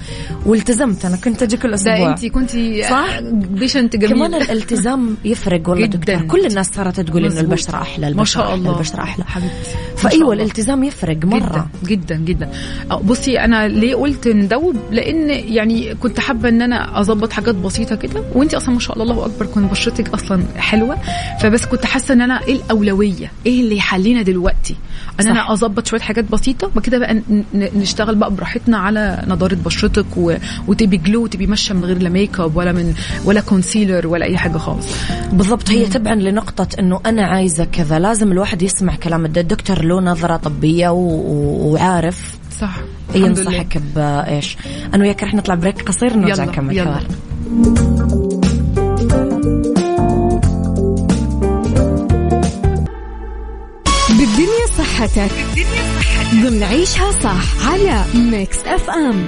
[0.47, 5.69] والتزمت أنا كنت أجي كل أسبوع ده انت كنتي صح؟ patient جميل كمان الالتزام يفرق
[5.69, 5.87] والله.
[5.87, 7.41] دكتور كل الناس صارت تقول إنه.
[7.41, 9.55] البشرة أحلى ما البشره شاء أحلى الله البشرة أحلى حبيبتي
[9.95, 10.33] ما شاء فأيوة.
[10.35, 12.49] الالتزام يفرق مرة جدا جدا جدا
[13.05, 18.23] بصي أنا ليه قلت ندوب لأن يعني كنت حابة إن أنا أظبط حاجات بسيطة كده
[18.35, 20.97] وانت أصلا ما شاء الله الله أكبر كنت بشرتك أصلا حلوة
[21.41, 24.77] فبس كنت حاسة إن أنا إيه الأولوية؟ إيه اللي يحلينا دلوقتي؟
[25.21, 25.27] إن.
[25.29, 27.23] أنا أظبط شوية حاجات بسيطة وكده بقى
[27.55, 30.35] نشتغل بقى براحتنا على نضاره بشرتك و...
[30.69, 32.95] وتبقي glow وتبقي ماشيه من غير لا make up ولا من
[33.25, 34.87] ولا concealer ولا أي حاجة خالص.
[35.33, 35.71] بالضبط.
[35.71, 37.99] هي تبعا لنقطة إنه أنا عايزة كذا.
[37.99, 40.99] لازم الواحد يسمع كلام الد- الدكتور له نظرة طبية و...
[41.73, 42.37] وعارف.
[42.61, 42.77] صح.
[43.15, 44.57] ينصحك بإيش؟
[44.95, 46.77] أنا وياك رح نطلع بريك قصير نرجع نكمل.
[46.77, 47.01] يلا.
[54.17, 55.31] حوار بالدنيا صحتك.
[56.35, 59.27] ضمن عيشها صح على ميكس اف ام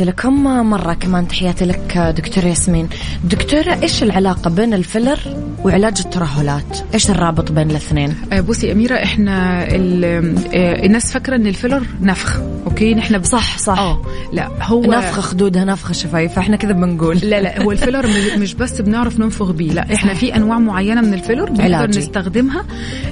[0.00, 2.88] تحياتي لكم مرة كمان تحياتي لك دكتور ياسمين.
[3.24, 5.18] دكتورة إيش العلاقة بين الفيلر
[5.64, 8.14] وعلاج الترهلات؟ إيش الرابط بين الاثنين؟
[8.48, 12.40] بصي أميرة إحنا آه، الناس فاكرة إن الفيلر نفخ.
[12.66, 13.78] أوكي؟ إحنا صح صح.
[13.78, 14.02] آه.
[14.32, 17.16] لا هو نفخ خدودها نفخ شفايف إحنا كذا بنقول.
[17.16, 18.06] لا لا هو الفيلر
[18.38, 21.88] مش- بس بنعرف ننفخ بيه لا إحنا في أنواع معينة من الفيلر بنقدر.
[21.98, 22.64] نستخدمها.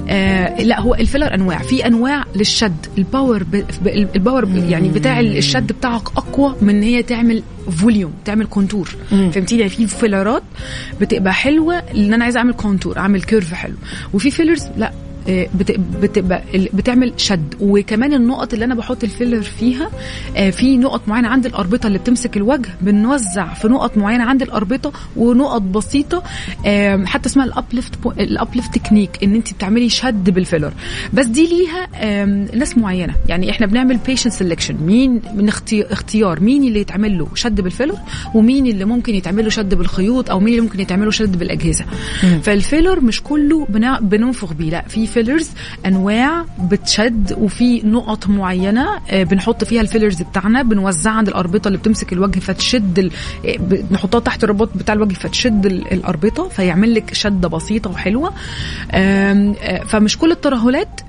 [0.09, 1.57] آه لا هو الفيلر أنواع.
[1.57, 2.85] في أنواع للشد.
[2.97, 3.63] الباور ب...
[4.15, 4.69] الباور ب...
[4.69, 8.89] يعني بتاع الشد بتاعك أقوى من إن هي تعمل فوليوم تعمل كونتور.
[9.09, 10.43] فهمتيني؟ يعني في فيلرات
[11.01, 13.75] بتبقى حلوة لأن أنا عايزة أعمل كونتور أعمل كيرف حلو.
[14.13, 14.91] وفي فيلرز لا
[15.29, 15.79] آه، بت-
[16.73, 17.55] بتعمل شد.
[17.59, 19.89] وكمان النقط اللي أنا بحط الفيلر فيها
[20.37, 24.91] آه، في نقط معينة عند الأربطة اللي بتمسك الوجه بنوزع في نقط معينة عند الأربطة
[25.15, 26.23] ونقط بسيطة
[27.05, 30.73] حتى اسمها الأبليفت الأبليفت تكنيك إن انت بتعملي شد بالفيلر.
[31.13, 32.15] بس دي ليها
[32.55, 33.15] ناس معينة.
[33.27, 37.95] يعني إحنا بنعمل بيشنت سelection مين من اختي- اختيار مين اللي يتعمل له شد بالفيلر
[38.35, 41.85] ومين اللي ممكن يتعمل له شد بالخيوط أو مين اللي ممكن يتعمل له شد بالأجهزة.
[42.43, 43.65] فالفيلر مش كله
[44.01, 44.69] بننفخ بيه.
[44.69, 45.49] لا في فيلرز
[45.85, 52.13] أنواع بتشد وفي نقط معينة آه، بنحط فيها الفيلرز بتاعنا بنوزعها عند الأربطة اللي بتمسك
[52.13, 53.11] الوجه فتشد ال...
[53.45, 53.57] آه،
[53.91, 58.33] نحطها تحت الرباط بتاع الوجه فتشد ال- الأربطة فيعمل لك شدة بسيطة وحلوة.
[58.91, 61.01] آه، فمش كل الترهلات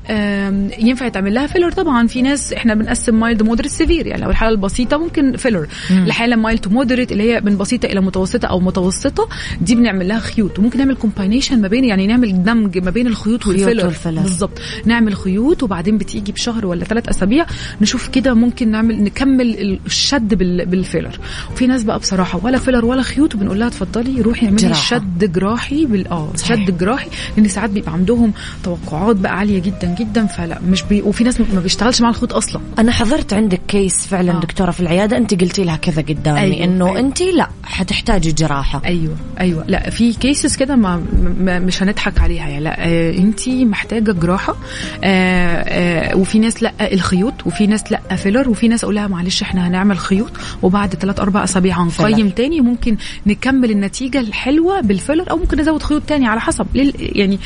[0.79, 4.53] ينفع يتعمل لها فيلر طبعا في ناس إحنا بنقسم مايلد مودريت سيفير يعني لو الحالة
[4.53, 9.29] البسيطة ممكن فيلر الحاله مايلد مودريت اللي هي من بسيطة إلى متوسطة أو متوسطة
[9.61, 10.59] دي بنعمل لها خيوط.
[10.59, 14.21] وممكن نعمل كومباينيشن ما بين يعني نعمل دمج ما بين الخيوط والفيلر والفيلر.
[14.23, 17.47] بالظبط نعمل خيوط وبعدين بتيجي بشهر ولا ثلاث أسابيع
[17.81, 21.19] نشوف كده ممكن نعمل نكمل الشد بال- بالفيلر
[21.53, 24.83] وفي ناس بقى بصراحة ولا فيلر ولا خيوط وبنقول لها اتفضلي روحي اعملي جراحة.
[24.99, 26.33] شد جراحي بال آه.
[26.45, 28.33] شد جراحي لأن ساعات بيبقى عندهم
[28.65, 32.61] توقعات بقى عالية جدا جدا فلا مش بي وفي ناس ما بيشتغلش مع الخيوط أصلا
[32.79, 34.41] أنا حضرت عندك كيس فعلا آه.
[34.41, 36.99] دكتورة في العيادة أنت قلتي لها كذا قدامي أيوة، إنه أيوة.
[36.99, 41.03] أنت لا حتحتاجي جراحة أيوه أيوه لا في كيسز كده ما,
[41.41, 43.49] ما مش هنضحك عليها يعني لا آه أنت
[43.81, 44.57] محتاجة جراحة
[45.05, 49.43] آه آه وفي ناس لأ الخيوط وفي ناس لأ فيلر وفي ناس أقول لها معلش
[49.43, 50.31] إحنا هنعمل خيوط
[50.63, 52.31] وبعد ثلاث أربع أسابيع هنقيم.
[52.31, 56.67] تاني ممكن نكمل النتيجة الحلوة بالفيلر أو ممكن نزود خيوط تاني على حسب
[56.99, 57.39] يعني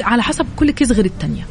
[0.00, 1.46] على حسب كل كيس غير التانية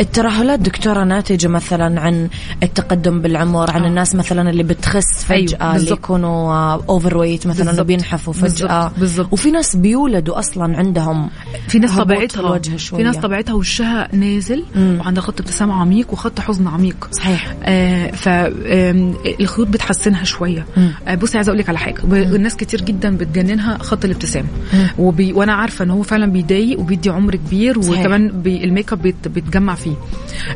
[0.00, 2.28] الترهلات دكتورة ناتجة مثلا عن
[2.62, 3.88] التقدم بالعمر عن آه.
[3.88, 5.90] الناس مثلا اللي بتخس أيوة، فجأة اللي.
[5.90, 6.52] يكونوا
[6.88, 7.86] اوفر ويت مثلا اللي بالضبط.
[7.86, 9.32] بينحفوا فجأة بالضبط، بالضبط.
[9.32, 11.30] وفي ناس بيولدوا أصلا عندهم
[11.68, 12.58] في ناس طبيعتها.
[12.78, 14.98] في ناس طبيعتها وشها نازل مم.
[15.00, 20.66] وعندها خط ابتسامه عميق وخط حزن عميق صحيح آه فالخيوط بتحسنها شوية.
[21.08, 24.46] آه بصي عايزة أقول لك على حاجة الناس كتير جدا بتجننها خط الابتسام.
[24.98, 28.00] وبي وأنا عارفة إن هو فعلا بيضايق وبيدي عمر كبير صحيح.
[28.00, 29.94] وكمان بي الميك اب بيت بيتجمع فيه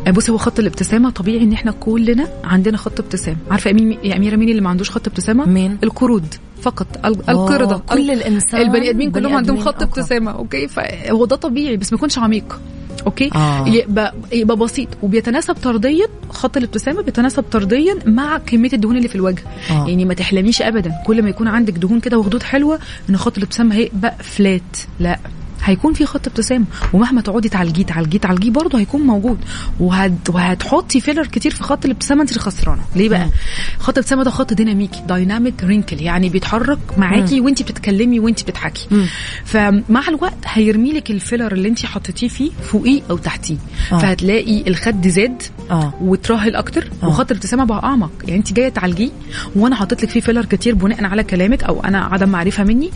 [0.07, 4.17] آه بصي هو خط الابتسامة طبيعي إن إحنا كلنا عندنا خط ابتسام عارفة مين يا
[4.17, 9.11] أميرة مين اللي ما عندوش خط ابتسامة مين؟ القرود فقط القردة كل الإنسان البني آدمين
[9.11, 9.83] كلهم عندهم خط.
[9.83, 12.61] ابتسامة أوكي فهو ده طبيعي بس ما يكونش عميق
[13.07, 13.69] أوكي آه.
[13.69, 19.43] يبقى يبقى بسيط وبيتناسب طرديا خط الابتسامة بيتناسب طرديا مع كمية الدهون اللي في الوجه
[19.71, 19.89] آه.
[19.89, 22.79] يعني ما تحلميش ابدا كل ما يكون عندك دهون كده وخدود حلوة
[23.11, 25.19] إن خط الابتسامة هيبقى فلات لا
[25.65, 26.65] هيكون في خط ابتسامة.
[26.93, 29.39] ومهما تقعدي تعالجيه تعالجيه تعالجيه برضه هيكون موجود.
[29.81, 30.31] وهت...
[30.31, 32.83] وهتحطي فيلر كتير في خط الابتسامة انت خسرانة.
[32.97, 33.31] ليه بقى؟ مم.
[33.79, 38.87] خط الابتسامه ده خط ديناميكي دايناميك رينكل يعني بيتحرك معاكي وانت بتتكلمي وانت بتضحكي.
[38.91, 39.07] مم.
[39.45, 43.57] فمع الوقت هيرمي لك الفيلر اللي انت حطيتيه فيه فوقيه أو تحتيه.
[43.93, 43.99] آه.
[43.99, 45.95] فهتلاقي الخد زاد آه.
[46.01, 47.09] وتراهل أكتر آه.
[47.09, 48.11] وخط الابتسامة بقى أعمق.
[48.25, 49.11] يعني انت جاية تعالجيه
[49.57, 52.91] وأنا حاطط لك فيه فيلر كتير بناء على كلامك أو أنا عدم معرفة مني.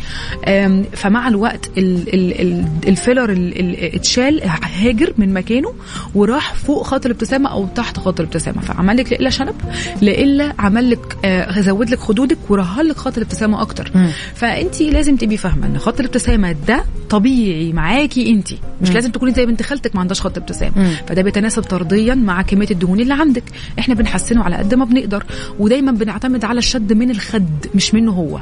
[0.92, 2.53] فمع الوقت ال ال ال
[2.86, 4.42] الفيلر ال- ال- اتشال
[4.82, 5.72] هاجر من مكانه
[6.14, 9.54] وراح فوق خط الابتسامه أو تحت خط الابتسامه فعمل لك لا الا شنب
[10.02, 13.90] لا الا عمل لك آه، زود لك خدودك ورهل لك خط الابتسامه أكتر.
[14.34, 18.94] فانت لازم تبقي فاهمة إن خط الابتسامه ده طبيعي معاكي انت مش مم.
[18.94, 20.96] لازم تكوني زي بنت خالتك ما عندهاش خط ابتسامة.
[21.06, 23.42] فده بيتناسب طرديا مع كمية الدهون اللي عندك
[23.78, 25.24] إحنا بنحسنه على قد ما بنقدر
[25.58, 28.40] ودايما بنعتمد على الشد من الخد مش منه هو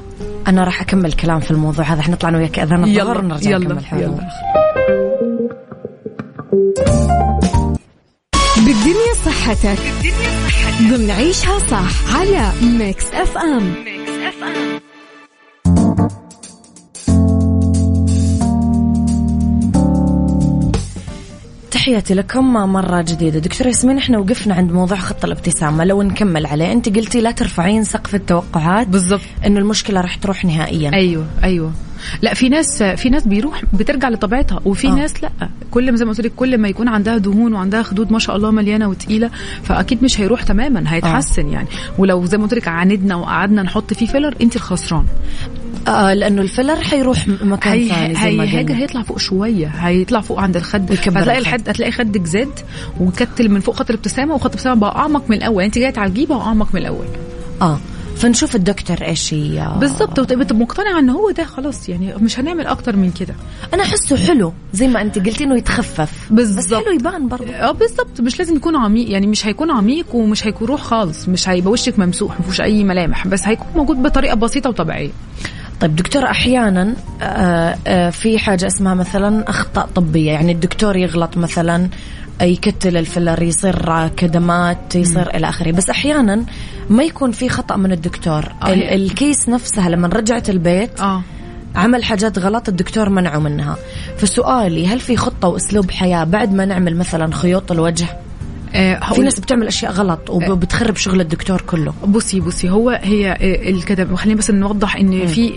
[0.48, 2.00] أنا راح أكمل كلام في الموضوع هذا.
[2.00, 4.06] إحنا طلعنا وياك أذان الظهر ونرجع يلا نكمل حوارنا.
[4.06, 4.28] يلا.
[8.56, 9.78] بالدنيا صحتك.
[10.82, 13.74] ضمن عيشها صح على ميكس أف أم.
[21.72, 23.38] تحياتي لكم مرة جديدة.
[23.38, 25.84] دكتور ياسمين إحنا وقفنا عند موضوع خط الابتسامة.
[25.84, 28.88] لو نكمل عليه أنت قلتي لا ترفعين سقف التوقعات.
[28.88, 30.92] بالظبط إنه المشكلة راح تروح نهائيا.
[30.94, 31.72] أيوه أيوه.
[32.22, 34.88] لا في ناس في ناس بيروح بترجع لطبيعتها وفي.
[34.88, 34.94] آه.
[34.94, 35.30] ناس لا.
[35.70, 38.36] كل ما زي ما قلت لك كل ما يكون عندها دهون وعندها خدود ما شاء
[38.36, 39.30] الله مليانة وتقيلة
[39.62, 41.52] فأكيد مش هيروح تماما هيتحسن آه.
[41.52, 41.68] يعني.
[41.98, 45.04] ولو زي ما قلت لك عاندنا وقعدنا نحط فيه فيلر أنت الخسران.
[45.88, 48.82] آه لأنه الفيلر حيروح مكان هي ثاني زي ما هي.
[48.82, 49.66] هيطلع فوق شوية.
[49.66, 50.92] هيطلع فوق عند الخد.
[50.92, 51.38] هتلاقي.
[51.38, 52.48] الحد هتلاقي خدك زاد
[53.00, 55.62] وكتل من فوق خط الابتسامه وخط الابتسامه بقى أعمق من الأول.
[55.64, 57.06] انت جاية تعالجيه بقى اعمق من الأول.
[57.62, 57.78] آه
[58.16, 61.88] فنشوف الدكتور إيش ي- بالظبط وتبقى تبقى مقتنعة إن هو ده خلاص.
[61.88, 63.34] يعني مش هنعمل أكتر من كده.
[63.74, 66.32] أنا أحسه حلو زي ما أنت قلتي إنه يتخفف.
[66.32, 66.84] بس بالظبط.
[66.84, 67.52] حلو يبان برضه.
[67.52, 69.10] آه بالظبط مش لازم يكون عميق.
[69.10, 71.28] يعني مش هيكون عميق ومش هيكون روح خالص.
[71.28, 73.26] مش هيبقى وشك ممسوح ما فيهوش أي ملامح.
[73.26, 75.10] بس هيكون موجود بطريقة بسيطة وطبيعية.
[75.82, 81.88] طيب دكتور أحيانا آه، آه، في حاجة اسمها مثلا أخطاء طبية يعني الدكتور يغلط مثلا
[82.42, 85.70] يكتل الفلر يصير كدمات يصير إلى آخره.
[85.72, 86.44] بس أحيانا
[86.90, 88.44] ما يكون في خطأ من الدكتور.
[88.62, 88.72] آه.
[88.72, 91.22] ال- الكيس نفسها لما رجعت البيت آه.
[91.74, 93.76] عمل حاجات غلط الدكتور منعه منها.
[94.18, 98.16] فسؤالي هل في خطة وأسلوب حياة بعد ما نعمل مثلا خيوط الوجه؟ آه،
[98.72, 101.94] في هقول- ناس بتعمل أشياء غلط وبتخرب شغل الدكتور كله.
[102.06, 105.52] بصي بصي هو هي آه، الكدم خلينا بس نوضح إن في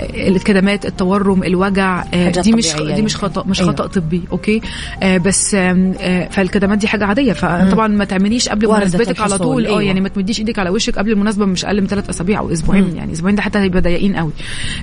[0.00, 3.26] آه، الكدمات التورم الوجع آه، دي مش دي مش يمكن.
[3.28, 3.72] خطأ مش أيوة.
[3.72, 4.60] خطأ طبي أوكي؟
[5.02, 7.32] آه، بس آه، فالكدمات دي حاجة عادية.
[7.32, 9.66] فطبعا ما تعمليش قبل مناسبتك على طول.
[9.66, 9.82] آه أيوة.
[9.82, 12.96] يعني ما تمديش إيدك على وشك قبل المناسبة مش أقل من ثلاث أسابيع أو أسبوعين
[12.96, 13.12] يعني.
[13.12, 14.32] أسبوعين ده حتى هيبقى ضيقين قوي.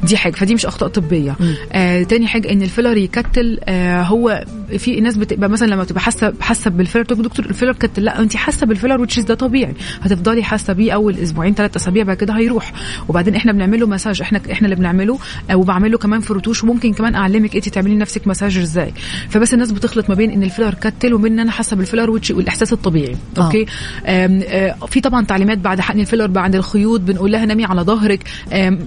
[0.03, 0.33] دي حاجة.
[0.33, 1.35] فدي مش أخطاء طبية.
[1.71, 3.59] آه تاني حاجة إن الفيلر يكتل.
[3.63, 4.45] آه هو
[4.77, 8.35] في ناس بتبقى مثلا لما تبقى حاسة حاسة بالفيلر تقول دكتور الفيلر كتل لا انت
[8.35, 9.73] حاسة بالفيلر وتشيز ده طبيعي.
[10.01, 12.73] هتفضلي حاسة بيه أول أسبوعين ثلاث أسابيع بعد كده هيروح.
[13.09, 15.19] وبعدين إحنا بنعمله مساج إحنا إحنا اللي بنعمله
[15.49, 18.93] آه وبعمله كمان في رتوش وممكن كمان أعلمك انت تعملي لنفسك مساج إزاي.
[19.29, 23.15] فبس الناس بتخلط ما بين إن الفيلر كتل وبين إن أنا حاسة بالفيلر والإحساس الطبيعي.
[23.37, 23.45] آه.
[23.45, 23.65] أوكي؟
[24.05, 28.23] آم، آه في طبعا تعليمات بعد حقن الفيلر بعد الخيوط بنقول لها نامي على ظهرك.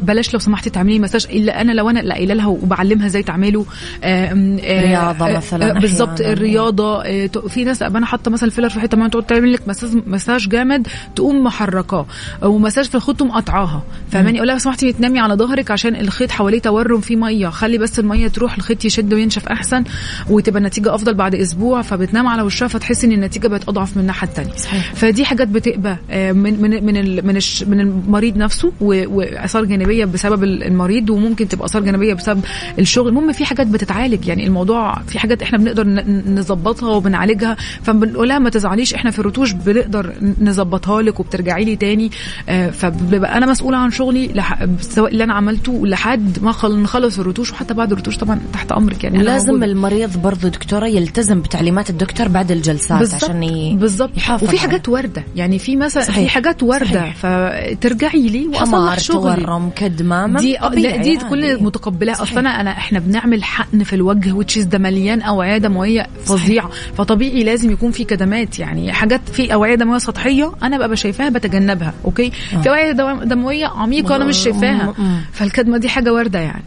[0.02, 3.66] بلاش لو سمحتي تعملي مساج إلا أنا لو أنا اللي قايله لها وبعلمها إزاي تعمله.
[4.04, 6.20] آم، آه، مثلاً بالظبط.
[6.20, 7.02] الرياضة
[7.48, 10.86] في ناس أنا حاطة مثلا الفيلر في حتة ما تقعد تعمل لك مساج مساج جامد
[11.16, 12.06] تقوم محركاه
[12.42, 16.58] ومساج في الخيط تقوم قطعاها فاهماني؟ أقول لها سمحتي تنامي على ظهرك عشان الخيط حواليه
[16.60, 17.48] تورم فيه مية.
[17.48, 19.84] خلي بس المية تروح الخيط يشد وينشف أحسن
[20.30, 24.28] وتبقى النتيجة أفضل بعد أسبوع فبتنام على وشها فتحسي إن النتيجة بقت أضعف من الناحية
[24.28, 24.50] الثانية.
[24.94, 30.44] فدي حاجات بتبقى آه، من من من ال- من من المريض نفسه وآثار جانبية بسبب
[30.44, 32.44] ال- المريض وممكن تبقى آثار جانبية بسبب
[32.78, 33.08] الشغل.
[33.08, 34.26] المهم في حاجات بتتعالج.
[34.28, 35.86] يعني الموضوع في حاجات إحنا بنقدر
[36.26, 42.10] نظبطها وبنعالجها فبنقول لها ما تزعليش إحنا في الرتوش بنقدر نظبطها لك وبترجعي لي تاني
[42.48, 44.44] آه، فببقى أنا مسؤولة عن شغلي
[44.80, 49.04] سواء اللي أنا عملته لحد ما خل- نخلص الرتوش وحتى بعد الرتوش طبعا تحت أمرك
[49.04, 49.62] يعني لازم.
[49.64, 53.76] المريض برضو دكتورة يلتزم بتعليمات الدكتور بعد الجلسات بالظبط عشان ي...
[53.76, 56.28] بالظبط يحافظ وفي حاجات وردة يعني في مثلا في.
[56.28, 57.12] حاجات وردة.
[57.12, 61.16] فترجعي لي وأصلح شغلي تورم كدمة ما دي آه، لا دي عادي.
[61.30, 62.30] كل متقبلاه صحيح.
[62.32, 67.70] أصلا انا إحنا بنعمل حقن في الوجه وتشيز ده مليان أوعية دموية فظيعة فطبيعي لازم
[67.72, 72.30] يكون في كدمات يعني حاجات في أوعية دموية سطحية أنا ببقى شايفاها بتجنبها أوكي؟
[72.62, 72.92] في أوعية
[73.24, 74.94] دموية عميقة أنا مش شايفاها.
[74.98, 75.20] مم.
[75.32, 76.64] فالكدمة دي حاجة واردة يعني.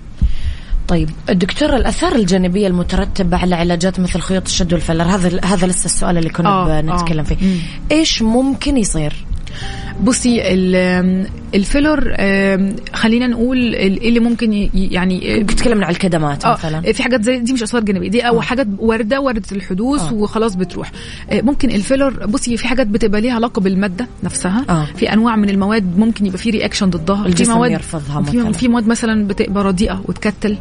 [0.87, 6.17] طيب الدكتور الآثار الجانبية المترتبة على علاجات مثل خيوط الشد والفيلر هذا هذا لسه السؤال
[6.17, 7.23] اللي كنا آه، بنتكلم آه.
[7.23, 7.35] فيه.
[7.41, 7.57] مم.
[7.91, 9.13] إيش ممكن يصير؟
[10.01, 12.15] بصي ال- الفيلر
[12.93, 16.77] خلينا نقول إيه اللي ممكن يعني ممكن تتكلمنا عن الكدمات مثلا.
[16.77, 20.13] آه في حاجات زي دي مش آثار جانبية دي أو حاجات وارده وارده الحدوث آه.
[20.13, 20.91] وخلاص بتروح.
[21.31, 24.65] آه، ممكن الفيلر بصي في حاجات بتبقى ليها علاقة بالمادة نفسها.
[24.69, 24.85] آه.
[24.95, 27.25] في أنواع من المواد ممكن يبقى في reaction ضدها.
[27.25, 28.51] الجسم في مواد يرفضها في, مثلاً.
[28.51, 30.57] في مواد مثلا بتبقى رديئة وتكتل.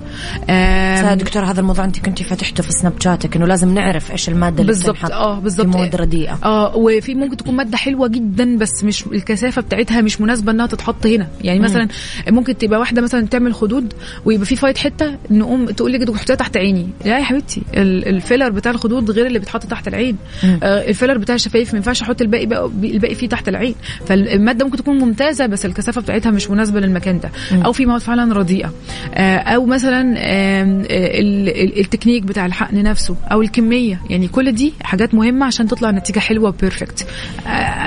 [1.15, 4.73] دكتور هذا الموضوع أنت كنتي فتحته في سناب شاتك انه لازم نعرف إيش المادة اللي
[4.73, 6.39] بالظبط آه بالظبط مواد رديئة.
[6.45, 11.07] آه وفي ممكن تكون مادة حلوة جدا بس مش الكثافة بتاعتها مش مناسبة إنها تتحط
[11.07, 11.27] هنا.
[11.41, 11.89] يعني مثلا
[12.29, 13.93] ممكن تبقى واحدة مثلا تعمل خدود
[14.25, 16.89] ويبقى في فاضل حتة نقوم تقول لك حطيها تحت عيني.
[17.05, 20.17] لا يا حبيبتي ال- الفيلر بتاع الخدود غير اللي بيتحط تحت العين.
[20.63, 23.75] آه الفيلر بتاع الشفايف ما ينفعش أحط الباقي بقى الباقي فيه تحت العين.
[24.07, 27.31] فالمادة ممكن تكون ممتازة بس الكثافة بتاعتها مش مناسبة للمكان ده.
[27.65, 28.73] أو في مواد فعلا رديئة.
[29.15, 34.01] آه أو مثلا آه، ال- ال- التكنيك بتاع الحقن نفسه أو الكمية.
[34.11, 37.07] يعني كل دي حاجات مهمة عشان تطلع نتيجة حلوة perfect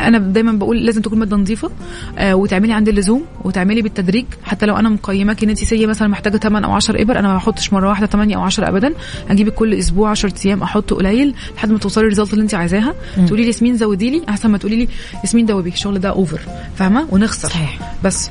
[0.08, 1.70] أنا دايما بقول لازم تكون مادة نظيفه
[2.18, 4.26] آه، وتعملي عند اللزوم وتعملي بالتدريج.
[4.44, 7.36] حتى لو أنا مقيماك إن أنت say مثلا محتاجة 8 أو 10 إبر أنا ما
[7.36, 8.94] بحطش مرة واحدة 8 أو 10 ابدا.
[9.30, 12.94] هجيبك كل أسبوع 10 أيام أحط قليل لحد ما توصلي ال result اللي أنت عايزاها.
[13.28, 14.88] تقولي لي ياسمين زودي لي أحسن ما تقولي لي
[15.24, 16.40] ياسمين دوبي الشغل ده over
[16.76, 17.50] فاهمة؟ ونخسر.
[17.50, 17.80] صحيح.
[18.04, 18.30] بس.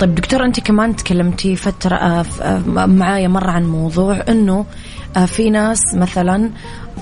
[0.00, 4.66] طيب دكتور أنت كمان تكلمتي فترة آه، آه، معايا مرة عن موضوع إنه
[5.16, 6.50] آه، في ناس مثلا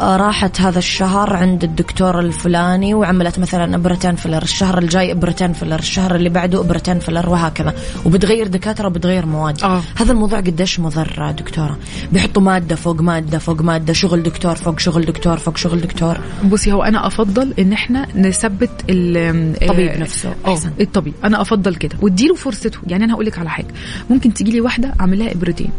[0.01, 4.43] راحت هذا الشهر عند الدكتور الفلاني وعملت مثلا أبرتين فيلر.
[4.43, 5.79] الشهر الجاي أبرتين فيلر.
[5.79, 7.75] الشهر اللي بعده أبرتين فيلر وهكذا.
[8.05, 9.63] وبتغير دكاترة وبتغير مواد.
[9.63, 9.83] آه.
[9.97, 11.79] هذا الموضوع قديش مضر دكتورة؟
[12.13, 16.19] بيحطوا مادة فوق مادة فوق مادة شغل دكتور فوق شغل دكتور فوق شغل دكتور.
[16.45, 20.29] بصي هو أنا أفضل إن إحنا نثبت ال- الطبيب آه، نفسه.
[20.47, 20.71] آه أحسن.
[20.81, 21.15] الطبيب.
[21.25, 21.97] أنا أفضل كده.
[22.03, 22.79] واديله فرصته.
[22.87, 23.67] يعني أنا هقول لك على حاجة.
[24.11, 25.71] ممكن تيجي لي واحدة أعمل لها ابرتين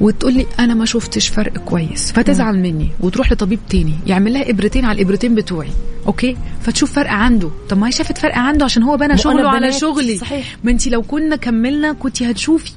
[0.00, 2.12] وتقول لي أنا ما شفتش فرق كويس.
[2.12, 2.88] فتزعل مني.
[3.00, 3.94] وتروح لطبيب تاني.
[4.06, 5.70] يعمل لها إبرتين على الإبرتين بتوعي.
[6.06, 7.50] أوكي؟ فتشوف فرق عنده.
[7.68, 9.72] طب ما هي شافت فرق عنده عشان هو بنى شغله على.
[9.72, 10.18] شغلي.
[10.18, 10.56] صحيح.
[10.64, 12.72] ما انت لو كنا كملنا كنت هتشوفي.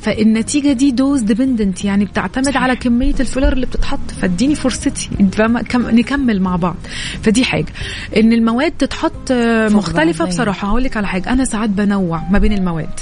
[0.00, 2.62] فالنتيجة دي dose dependent يعني بتعتمد صحيح.
[2.62, 6.76] على كمية الفيلر اللي بتتحط فاديني فرصتي انت فاهمه كم نكمل مع بعض.
[7.22, 7.72] فدي حاجة.
[8.16, 10.24] إن المواد تتحط آه، مختلفة.
[10.24, 10.68] بصراحة.
[10.68, 11.32] هقول لك على حاجة.
[11.32, 13.00] أنا ساعات بنوع ما بين المواد.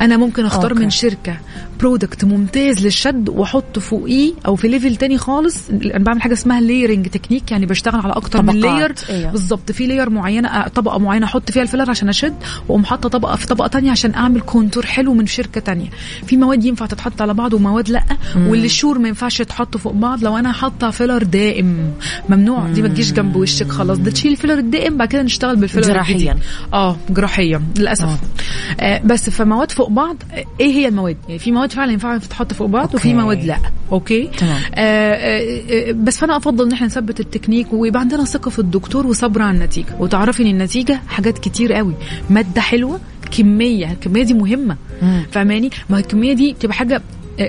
[0.00, 0.82] أنا ممكن أختار أوكي.
[0.82, 1.36] من شركة
[1.80, 5.70] product ممتاز للشد واحط فوقيه أو في level تاني خالص.
[5.70, 9.30] أنا بعمل حاجة اسمها layering technique يعني بشتغل على أكتر من طبقات، layer أيوة.
[9.30, 9.72] بالظبط.
[9.72, 12.34] في layer معينة آه، طبقة معينة أحط فيها الفيلر عشان أشد
[12.68, 15.88] وأقوم حاطة طبقة في طبقة تانية عشان أعمل contour حلو من شركة تانية.
[16.26, 18.04] في مواد ينفع تتحط على بعض ومواد لأ
[18.36, 20.24] و for sure ما ينفعش يتحطوا فوق بعض.
[20.24, 21.92] لو أنا حاطة فيلر دائم
[22.28, 23.98] ممنوع دي ما تجيش جنب وشك خلاص.
[23.98, 26.36] ده تشيل الفيلر الدائم بعد كده نشتغل بالفيلر جراحياً.
[26.72, 28.04] آه جراحيا للأسف.
[28.04, 28.18] آه.
[28.80, 30.16] آه بس فمواد فوق بعض
[30.60, 33.14] إيه هي المواد؟ يعني في مواد فعلا ينفع تتحط فوق بعض وفي أوكي.
[33.14, 33.58] مواد لأ.
[33.92, 34.60] أوكي؟ تمام.
[34.74, 39.06] آه آه آه، بس فأنا أفضل إن إحنا نثبت التكنيك ويبقى عندنا ثقة في الدكتور
[39.06, 39.96] وصبر على النتيجة.
[39.98, 41.94] وتعرفي إن النتيجة حاجات كتير قوي.
[42.30, 43.00] مادة حلوة
[43.36, 44.76] كمية الكمية دي مهمة.
[45.30, 47.02] فاهماني ما الكمية دي بتبقى حاجة
[47.40, 47.48] آه، آه،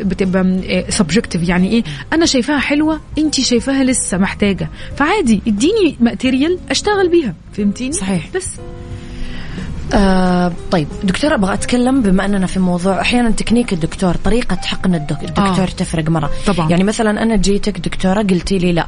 [0.00, 6.58] آه، بتبقى subjective يعني إيه أنا شايفاها حلوة انت شايفاها لسه محتاجة فعادي إديني material
[6.70, 8.28] أشتغل بيها فهمتيني صحيح.
[8.34, 8.46] بس
[9.94, 15.22] آه طيب دكتور أبغى أتكلم بما أننا في موضوع أحيانا تكنيك الدكتور طريقة حقن الدك-
[15.24, 15.76] الدكتور آه.
[15.76, 16.70] تفرق مرة طبعاً.
[16.70, 18.86] يعني مثلا أنا جيتك دكتورة قلتي لي لا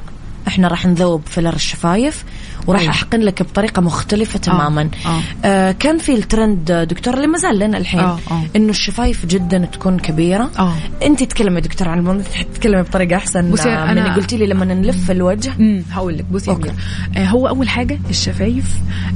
[0.49, 2.24] إحنا راح نذوب فيلر الشفايف
[2.67, 2.93] وراح أيوة.
[2.93, 5.21] أحقن لك بطريقة مختلفة تماما آه.
[5.45, 8.43] آه كان في الترند آه، دكتور اللي ما زال لنا الحين آه، آه.
[8.57, 10.73] إنه الشفايف جدا تكون كبيرة آه.
[11.03, 12.23] أنت تكلمي دكتور عن الموضوع
[12.55, 15.53] تتكلمي بطريقة أحسن بصي، آه، أنا- من قلتي لي لما نلف الوجه
[15.93, 16.71] هقول لك بصي أوكي.
[17.17, 18.64] آه هو أول حاجة الشفايف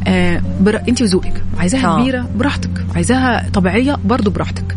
[0.07, 0.81] آه بر...
[0.89, 2.01] أنت وذوقك عايزاها آه.
[2.03, 4.77] كبيرة براحتك عايزاها طبيعية برضو براحتك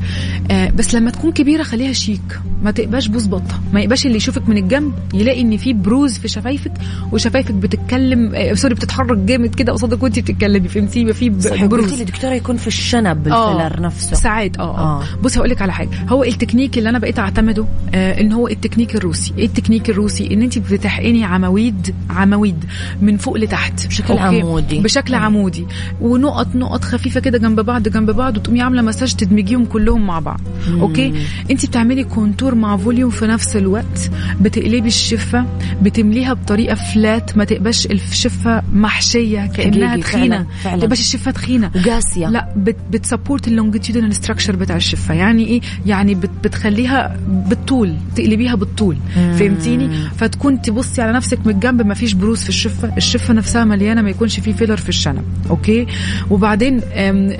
[0.51, 4.57] آه بس لما تكون كبيرة خليها شيك ما تبقاش بطة ما يبقاش اللي يشوفك من
[4.57, 6.71] الجنب يلاقي إن في بروز في شفايفك
[7.11, 11.29] وشفايفك بتتكلم آه sorry بتتحرك جامد كده قصادك وانت بتتكلمي فهمتي؟ يبقى في
[11.67, 11.93] بروز.
[11.93, 14.15] لي دكتورة يكون في الشنب آه، الفيلر نفسه.
[14.15, 15.01] ساعات آه آه.
[15.01, 15.03] آه.
[15.23, 15.89] بصي هقول لك على حاجة.
[16.09, 19.33] هو التكنيك اللي أنا بقيت أعتمده آه إن هو التكنيك الروسي.
[19.37, 22.65] إيه التكنيك الروسي؟ إن انت بتحقني عواميد عواميد
[23.01, 23.87] من فوق لتحت.
[23.87, 24.79] بشكل أوكي؟ عمودي.
[24.79, 25.23] بشكل مم.
[25.23, 25.65] عمودي.
[26.01, 30.41] ونقط نقط خفيفة كده جنب بعض جنب بعض وتقومي عاملة مساج تدمجيهم كلهم مع بعض.
[30.81, 31.13] أوكي؟
[31.51, 34.11] انت بتعملي contour مع volume في نفس الوقت.
[34.41, 35.45] بتقلبي الشفة
[35.81, 40.37] بتمليها بطريقة flat ما تبقاش الشفة محشية كأنها حقيقي، تخينة.
[40.37, 40.81] فعلاً، فعلاً.
[40.81, 41.71] تبقاش الشفة تخينة.
[41.75, 42.27] وقاسية.
[42.27, 45.13] لا بت بت support ال longitudinal structure بتاع الشفة.
[45.13, 48.97] يعني إيه؟ يعني بت بتخليها بالطول تقلبيها بالطول.
[49.15, 52.97] فهمتيني؟ فتكون تبصي على نفسك من الجنب ما فيش بروز في الشفة.
[52.97, 55.23] الشفة نفسها مليانة ما يكونش فيه فيلر في الشنب.
[55.49, 55.87] أوكي؟
[56.29, 56.81] وبعدين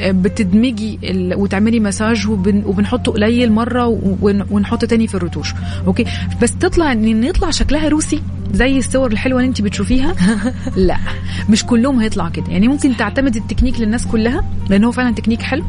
[0.02, 1.36] بتدمجي ال...
[1.36, 2.64] وتعملي مساج وبن...
[2.66, 3.88] وبنحطه قليل مرة
[4.22, 4.46] ون...
[4.52, 5.54] ونحط تاني في الرتوش.
[5.88, 6.06] okay؟
[6.42, 8.22] بس تطلع إن يطلع شكلها روسي.
[8.54, 10.16] زي الصور الحلوة اللي انت بتشوفيها؟
[10.76, 10.98] لا.
[11.50, 12.46] مش كلهم هيطلع كده.
[12.48, 15.64] يعني ممكن تعتمد التكنيك للناس كلها لأن هو فعلا تكنيك حلو.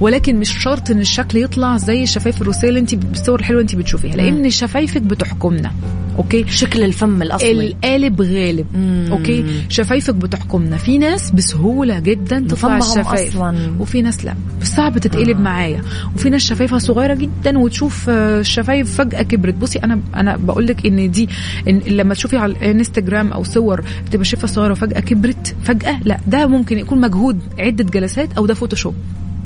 [0.00, 4.16] ولكن مش شرط إن الشكل يطلع زي الشفايف الروسية اللي انت بالصور الحلوة انت بتشوفيها
[4.16, 5.70] لأن شفايفك بتحكمنا.
[6.20, 7.66] okay؟ شكل الفم الأصلي.
[7.68, 8.66] القالب غالب.
[8.74, 9.08] مم.
[9.12, 10.76] okay؟ شفايفك بتحكمنا.
[10.76, 13.36] في ناس بسهولة جدا تطلع الشفايف.
[13.36, 13.74] أصلاً.
[13.80, 14.34] وفي ناس لا.
[14.62, 15.40] صعب تتقلب آه.
[15.40, 15.82] معايا.
[16.14, 19.54] وفي ناس شفايفها صغيرة جدا وتشوف آه، الشفايف فجأة كبرت.
[19.54, 21.28] بصي أنا أنا بقول لك إن دي
[21.68, 26.18] إن لما تشوفي على الإنستجرام أو صور بتبقى شفه صغيرة وفجأة كبرت فجأة لا.
[26.26, 28.94] ده ممكن يكون مجهود عدة جلسات أو ده فوتوشوب.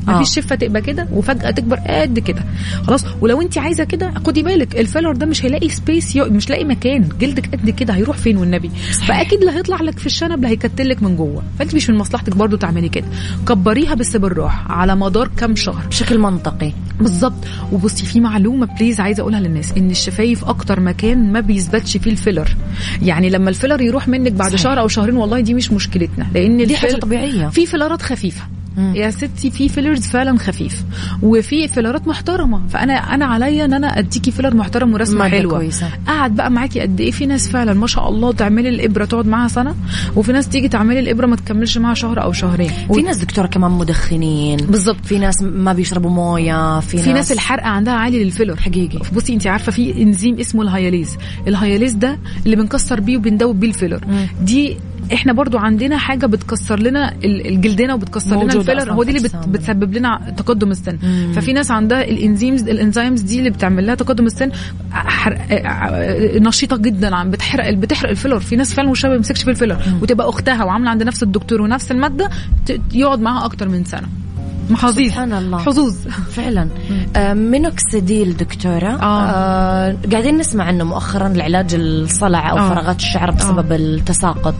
[0.07, 0.19] ما آه.
[0.19, 2.45] فيش شفة تبقى كده وفجأة تكبر قد كده.
[2.87, 6.65] خلاص ولو انت عايزة كده خدي بالك ال filler ده مش هيلاقي space مش لاقي
[6.65, 7.09] مكان.
[7.21, 8.71] جلدك قد كده هيروح فين والنبي؟
[9.09, 11.43] فأكيد لا هيطلع لك في الشنب لا هيكتلك من جوه.
[11.59, 13.07] فأنت مش من مصلحتك برضو تعملي كده.
[13.49, 15.87] كبريها بس بالراحة على مدار كام شهر.
[15.89, 16.73] بشكل منطقي.
[17.01, 17.45] بالظبط.
[17.73, 22.16] وبصي في معلومة please عايزة أقولها للناس إن الشفايف أكتر مكان ما بيثبتش فيه ال
[22.16, 22.57] filler.
[23.03, 24.61] يعني لما ال filler يروح منك بعد صحيح.
[24.63, 27.49] شهر أو شهرين والله دي مش مشكلتنا لأن دي حاجة طبيعية.
[27.49, 28.43] في فيلرات خفيفة.
[28.77, 28.95] مم.
[28.97, 30.85] يا ستي في fillers فعلا خفيف
[31.23, 32.61] وفي فيلرات محترمة.
[32.69, 35.53] فأنا أنا عليا إن أنا أديكي filler محترم ورسمة حلوة.
[35.59, 35.89] كويسة.
[36.07, 39.49] قعد بقى معاكي قد إيه؟ في ناس فعلا ما شاء الله تعملي الإبرة تقعد معاها
[39.49, 39.75] سنة
[40.17, 42.71] وفي ناس تيجي تعملي الإبرة ما تكملش معاها شهر أو شهرين.
[42.95, 44.57] في ناس دكتورة كمان مدخنين.
[44.57, 48.57] بالظبط في ناس ما بيشربوا موية في, في ناس الحرق عندها عالي لل filler.
[48.57, 48.99] حقيقي.
[49.17, 51.17] بصي انت عارفة في إنزيم اسمه ال hyalase.
[51.49, 54.01] ال hyalase ده اللي بنكسر بيه وبندوب بيه ال filler.
[54.07, 54.27] مم.
[54.43, 54.77] دي
[55.13, 58.93] إحنا برضو عندنا حاجة بتكسر لنا ال- الجلدنا وبتكسر لنا ال filler.
[58.93, 59.37] هو دي اللي بت.
[59.49, 60.99] بتسبب لنا تقدم السن.
[61.03, 61.33] مم.
[61.33, 64.51] ففي ناس عندها ال enzymes ال enzymes دي اللي بتعمل لها تقدم السن.
[64.93, 65.39] حرق
[66.41, 68.41] نشيطة جدا عم بتحرق بتحرق ال filler.
[68.41, 69.77] في ناس فعلا وشها ما بيمسكش في ال filler.
[70.03, 72.31] وتبقى أختها وعاملة عند نفس الدكتور ونفس المادة
[72.95, 74.07] يقعد معاها أكتر من سنة.
[74.71, 75.07] محظوظ.
[75.07, 75.59] سبحان الله.
[75.59, 75.97] حظوظ.
[76.31, 76.69] فعلا.
[77.17, 78.89] آه مينوكسيديل دكتورة.
[79.03, 79.31] آه.
[79.31, 82.69] آه قاعدين نسمع عنه مؤخرا لعلاج الصلع أو آه.
[82.69, 84.55] فراغات الشعر بسبب التساقط.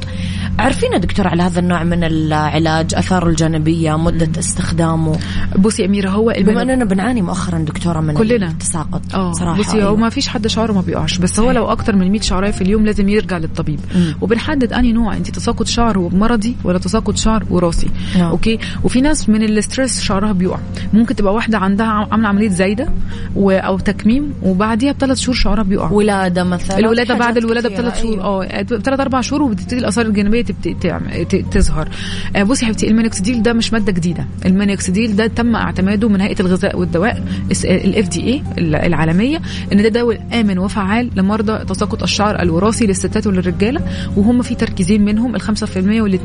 [0.59, 5.19] عرفينا دكتور على هذا النوع من العلاج آثاره الجانبية مدة استخدامه؟
[5.59, 8.47] بصي يا أميرة هو بما أننا بنعاني مؤخرا دكتورة من كلنا.
[8.49, 9.59] التساقط آه صراحة.
[9.59, 9.89] بصي أيوة.
[9.89, 12.63] هو ما فيش حد شعره ما بيقعش بس هو لو أكتر من 100 شعرايه في
[12.63, 13.81] اليوم لازم يرجع للطبيب.
[14.21, 17.89] وبنحدد أنهي نوع انت تساقط شعر مرضي ولا تساقط شعر وراثي؟
[18.19, 18.31] نعم.
[18.31, 20.59] okay؟ وفي ناس من ال stress شعرها بيقع.
[20.93, 22.89] ممكن تبقى واحدة عندها عاملة عملية زايدة
[23.37, 23.51] و...
[23.51, 25.91] أو تكميم وبعديها بثلاث شهور شعرها بيقع.
[25.91, 28.21] ولادة مثلا؟ الولادة بعد الولادة بثلاث شهور.
[28.21, 31.89] آه ثلاث أربع شهور وبتبتدي الأثار الجانبية تبتدي تظهر.
[32.37, 34.27] آه، بصي يا حبيبتي المينوكسيديل ده مش مادة جديدة.
[34.47, 37.25] المينوكسيديل ده تم اعتماده من هيئة الغذاء والدواء
[37.65, 39.41] ال FDA العالمية
[39.73, 43.81] إن ده دواء آمن وفعال لمرضى تساقط الشعر الوراثي للستات وللرجالة
[44.17, 46.19] وهم في تركيزين منهم ال 5% وال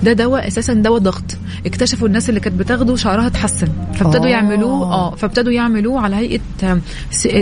[0.00, 1.24] 2% ده دواء أساسا دواء ضغط.
[1.66, 3.68] اكتشفوا الناس اللي كانت بتاخده شعرها اتحسن.
[3.94, 4.28] فابتدوا أوه.
[4.28, 6.40] يعملوه آه فابتدوا يعملوه على هيئة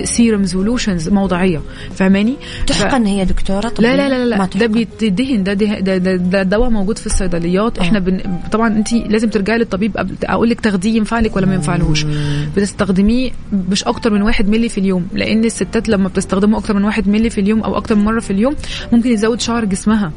[0.05, 1.61] serums و lotions موضعية.
[1.95, 4.67] فاهماني؟ ف- تحقن هي دكتورة؟ لا لا لا لا ما ده.
[4.67, 7.79] بيتدهن ده ده ده, ده, ده دواء موجود في الصيدليات.
[7.79, 8.21] إحنا بن...
[8.53, 12.07] طبعا انت لازم ترجعي للطبيب قبل أقول لك تاخديه ينفع لك ولا ما ينفعلهوش
[12.57, 13.31] بتستخدميه
[13.71, 17.31] مش أكتر من واحد ملي في اليوم لأن الستات لما بتستخدمه أكتر من واحد ملي
[17.31, 18.55] في اليوم أو أكتر من مرة في اليوم
[18.93, 20.13] ممكن يزود شعر جسمها.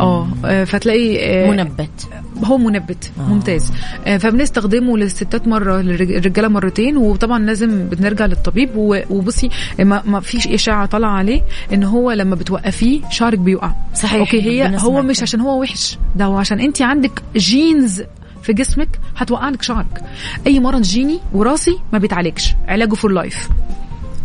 [0.00, 2.08] آه آه، فتلاقي آه، منبت.
[2.44, 3.22] هو منبت آه.
[3.22, 3.72] ممتاز.
[4.06, 8.70] آه، فبنستخدمه للستات مرة للرجالة مرتين وطبعا لازم بنرجع للطبيب.
[8.76, 11.42] وبصي ما, ما فيش إشاعة طالعة عليه
[11.72, 13.72] إن هو لما بتوقفيه شعرك بيقع.
[13.94, 15.22] صحيح، okay هي هو مش.
[15.22, 18.02] عشان هو وحش ده هو عشان انت عندك genes
[18.42, 20.02] في جسمك هتوقع لك شعرك.
[20.46, 22.54] أي مرض جيني وراثي ما بيتعالجش.
[22.68, 23.48] علاجه for life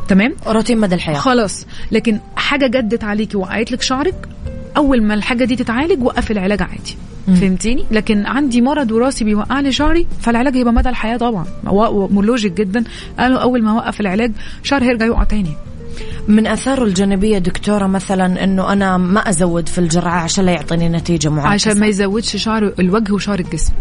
[0.07, 1.17] تمام؟ روتين مدى الحياة.
[1.17, 1.65] خلاص.
[1.91, 4.27] لكن حاجة جدت عليكي وقعت لك شعرك
[4.77, 6.97] أول ما الحاجة دي تتعالج وقف العلاج عادي.
[7.41, 11.45] فهمتيني؟ لكن عندي مرض وراثي بيوقع لي شعري فالعلاج هيبقى مدى الحياة طبعا.
[11.67, 12.83] هو logic جدا.
[13.19, 14.31] قالوا أول ما اوقف العلاج
[14.63, 15.53] شعري هيرجع يقع تاني.
[16.27, 21.29] من آثاره الجانبية دكتورة مثلا إنه أنا ما أزود في الجرعة عشان لا يعطيني نتيجة
[21.29, 23.73] معاكسه عشان ما يزودش شعر الوجه وشعر الجسم.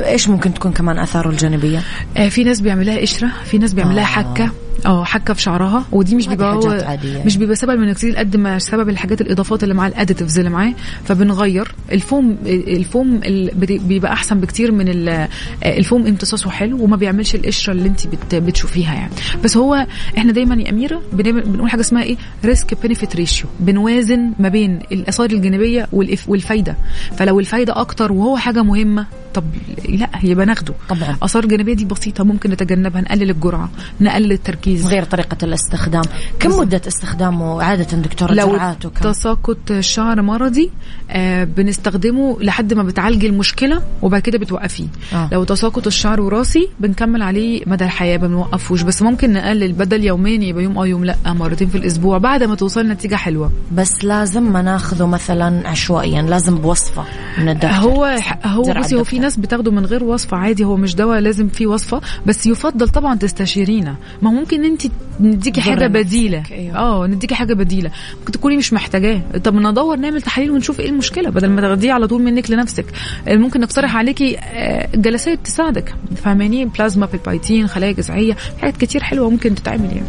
[0.00, 1.82] إيش ممكن تكون كمان آثاره الجانبية؟
[2.16, 4.06] آه في ناس بيعملها قشره في ناس بيعملها آه.
[4.06, 4.50] حكة.
[4.86, 7.22] آه حكة في شعرها ودي مش بيبقى عادية.
[7.24, 10.72] مش بيبقى سبب المينوكسيديل قد ما سبب الحاجات الإضافات اللي معاه ال additives اللي معاه
[11.04, 11.74] فبنغير.
[11.92, 13.20] ال foam ال foam
[13.60, 15.28] بيبقى أحسن بكتير من ال-
[15.64, 19.12] الفوم امتصاصه حلو وما بيعملش القشرة اللي انت بت بتشوفيها يعني.
[19.44, 19.86] بس هو
[20.18, 25.30] إحنا دايما يا أميرة بنقول حاجة اسمها إيه؟ risk benefit ratio بنوازن ما بين الاثار
[25.30, 25.88] الجانبية
[26.28, 26.76] والفايدة.
[27.16, 29.44] فلو الفايدة أكتر وهو حاجة مهمة طب
[29.88, 31.16] لا يبقى ناخده طبعا.
[31.22, 33.70] آثار جانبية دي بسيطة ممكن نتجنبها نقلل الجرعة
[34.00, 34.86] نقلل التركيز.
[34.86, 36.02] غير طريقة الاستخدام.
[36.40, 38.58] كم مدة استخدامه عادة دكتورة لو
[39.02, 40.70] تساقط شعر مرضي
[41.10, 44.86] آه بنستخدمه لحد ما بتعالجي المشكلة وبعد كده بتوقفيه.
[45.12, 45.28] آه.
[45.32, 48.82] لو تساقط الشعر وراثي بنكمل عليه مدى الحياة ما بنوقفوش.
[48.82, 52.54] بس ممكن نقلل بدل يومين يبقى يوم آه يوم لأ مرتين في الأسبوع بعد ما
[52.54, 53.50] توصل نتيجة حلوة.
[53.72, 57.04] بس لازم ما ناخذه مثلا عشوائيا لازم بوصفة
[57.38, 57.70] من الدكتور.
[57.70, 59.23] هو هو بصي هو في.
[59.24, 63.14] ناس بتاخده من غير وصفة عادي هو مش دواء لازم فيه وصفة بس يفضل طبعا
[63.14, 63.96] تستشيرينا.
[64.22, 64.82] ما ممكن انت
[65.20, 66.42] نديكي حاجة بديلة.
[66.52, 66.76] أيوة.
[66.76, 67.90] آه نديكي حاجة بديلة.
[68.18, 69.22] ممكن تكوني مش محتاجاه.
[69.44, 72.86] طب ندور نعمل تحاليل ونشوف إيه المشكلة بدل ما تاخديه على طول منك لنفسك.
[73.28, 75.94] آه، ممكن نقترح عليكي آه، جلسات تساعدك.
[76.16, 80.06] فاهماني؟ بلازما بالبايتين خلايا جذعية حاجات كتير حلوة ممكن تتعمل يعني.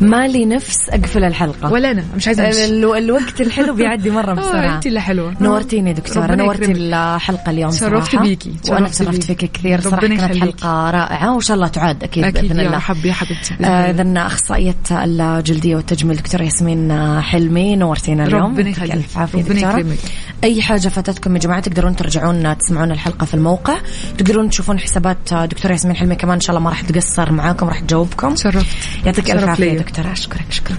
[0.00, 4.34] مالي نفس أقفل الحلقة ولا أنا مش عايزة أمشي ال- الوقت الحلو بيعدي مرة آه
[4.34, 6.72] بسرعة انت اللي حلوة نورتيني دكتورة ربنا نورتي.
[6.72, 8.52] الحلقة اليوم شرفت صراحة بيكي.
[8.68, 9.22] شرفت تشرفت.
[9.24, 10.40] فيك كثير ربنا كانت يخليك.
[10.60, 13.90] حلقة رائعة وإن شاء الله تعاد أكيد, أكيد بإذن يا الله حبي يا حبيبتي آه،
[13.90, 13.90] الله.
[13.90, 19.06] إذا أخصائية الجلدية والتجميل دكتورة ياسمين حلمي نورتينا اليوم ربنا يخليك.
[19.16, 19.58] ربنا.
[19.58, 19.98] يكرمك.
[20.44, 23.74] أي حاجة فاتتكم يا جماعة تقدرون ترجعون تسمعون الحلقة في الموقع
[24.18, 27.80] تقدرون تشوفون حسابات دكتورة ياسمين حلمي كمان إن شاء الله ما راح تقصر معاكم راح
[27.80, 28.66] تجاوبكم شرفت
[29.06, 30.76] يعطيك ألف شرف دكتورة أشكرك شكرا.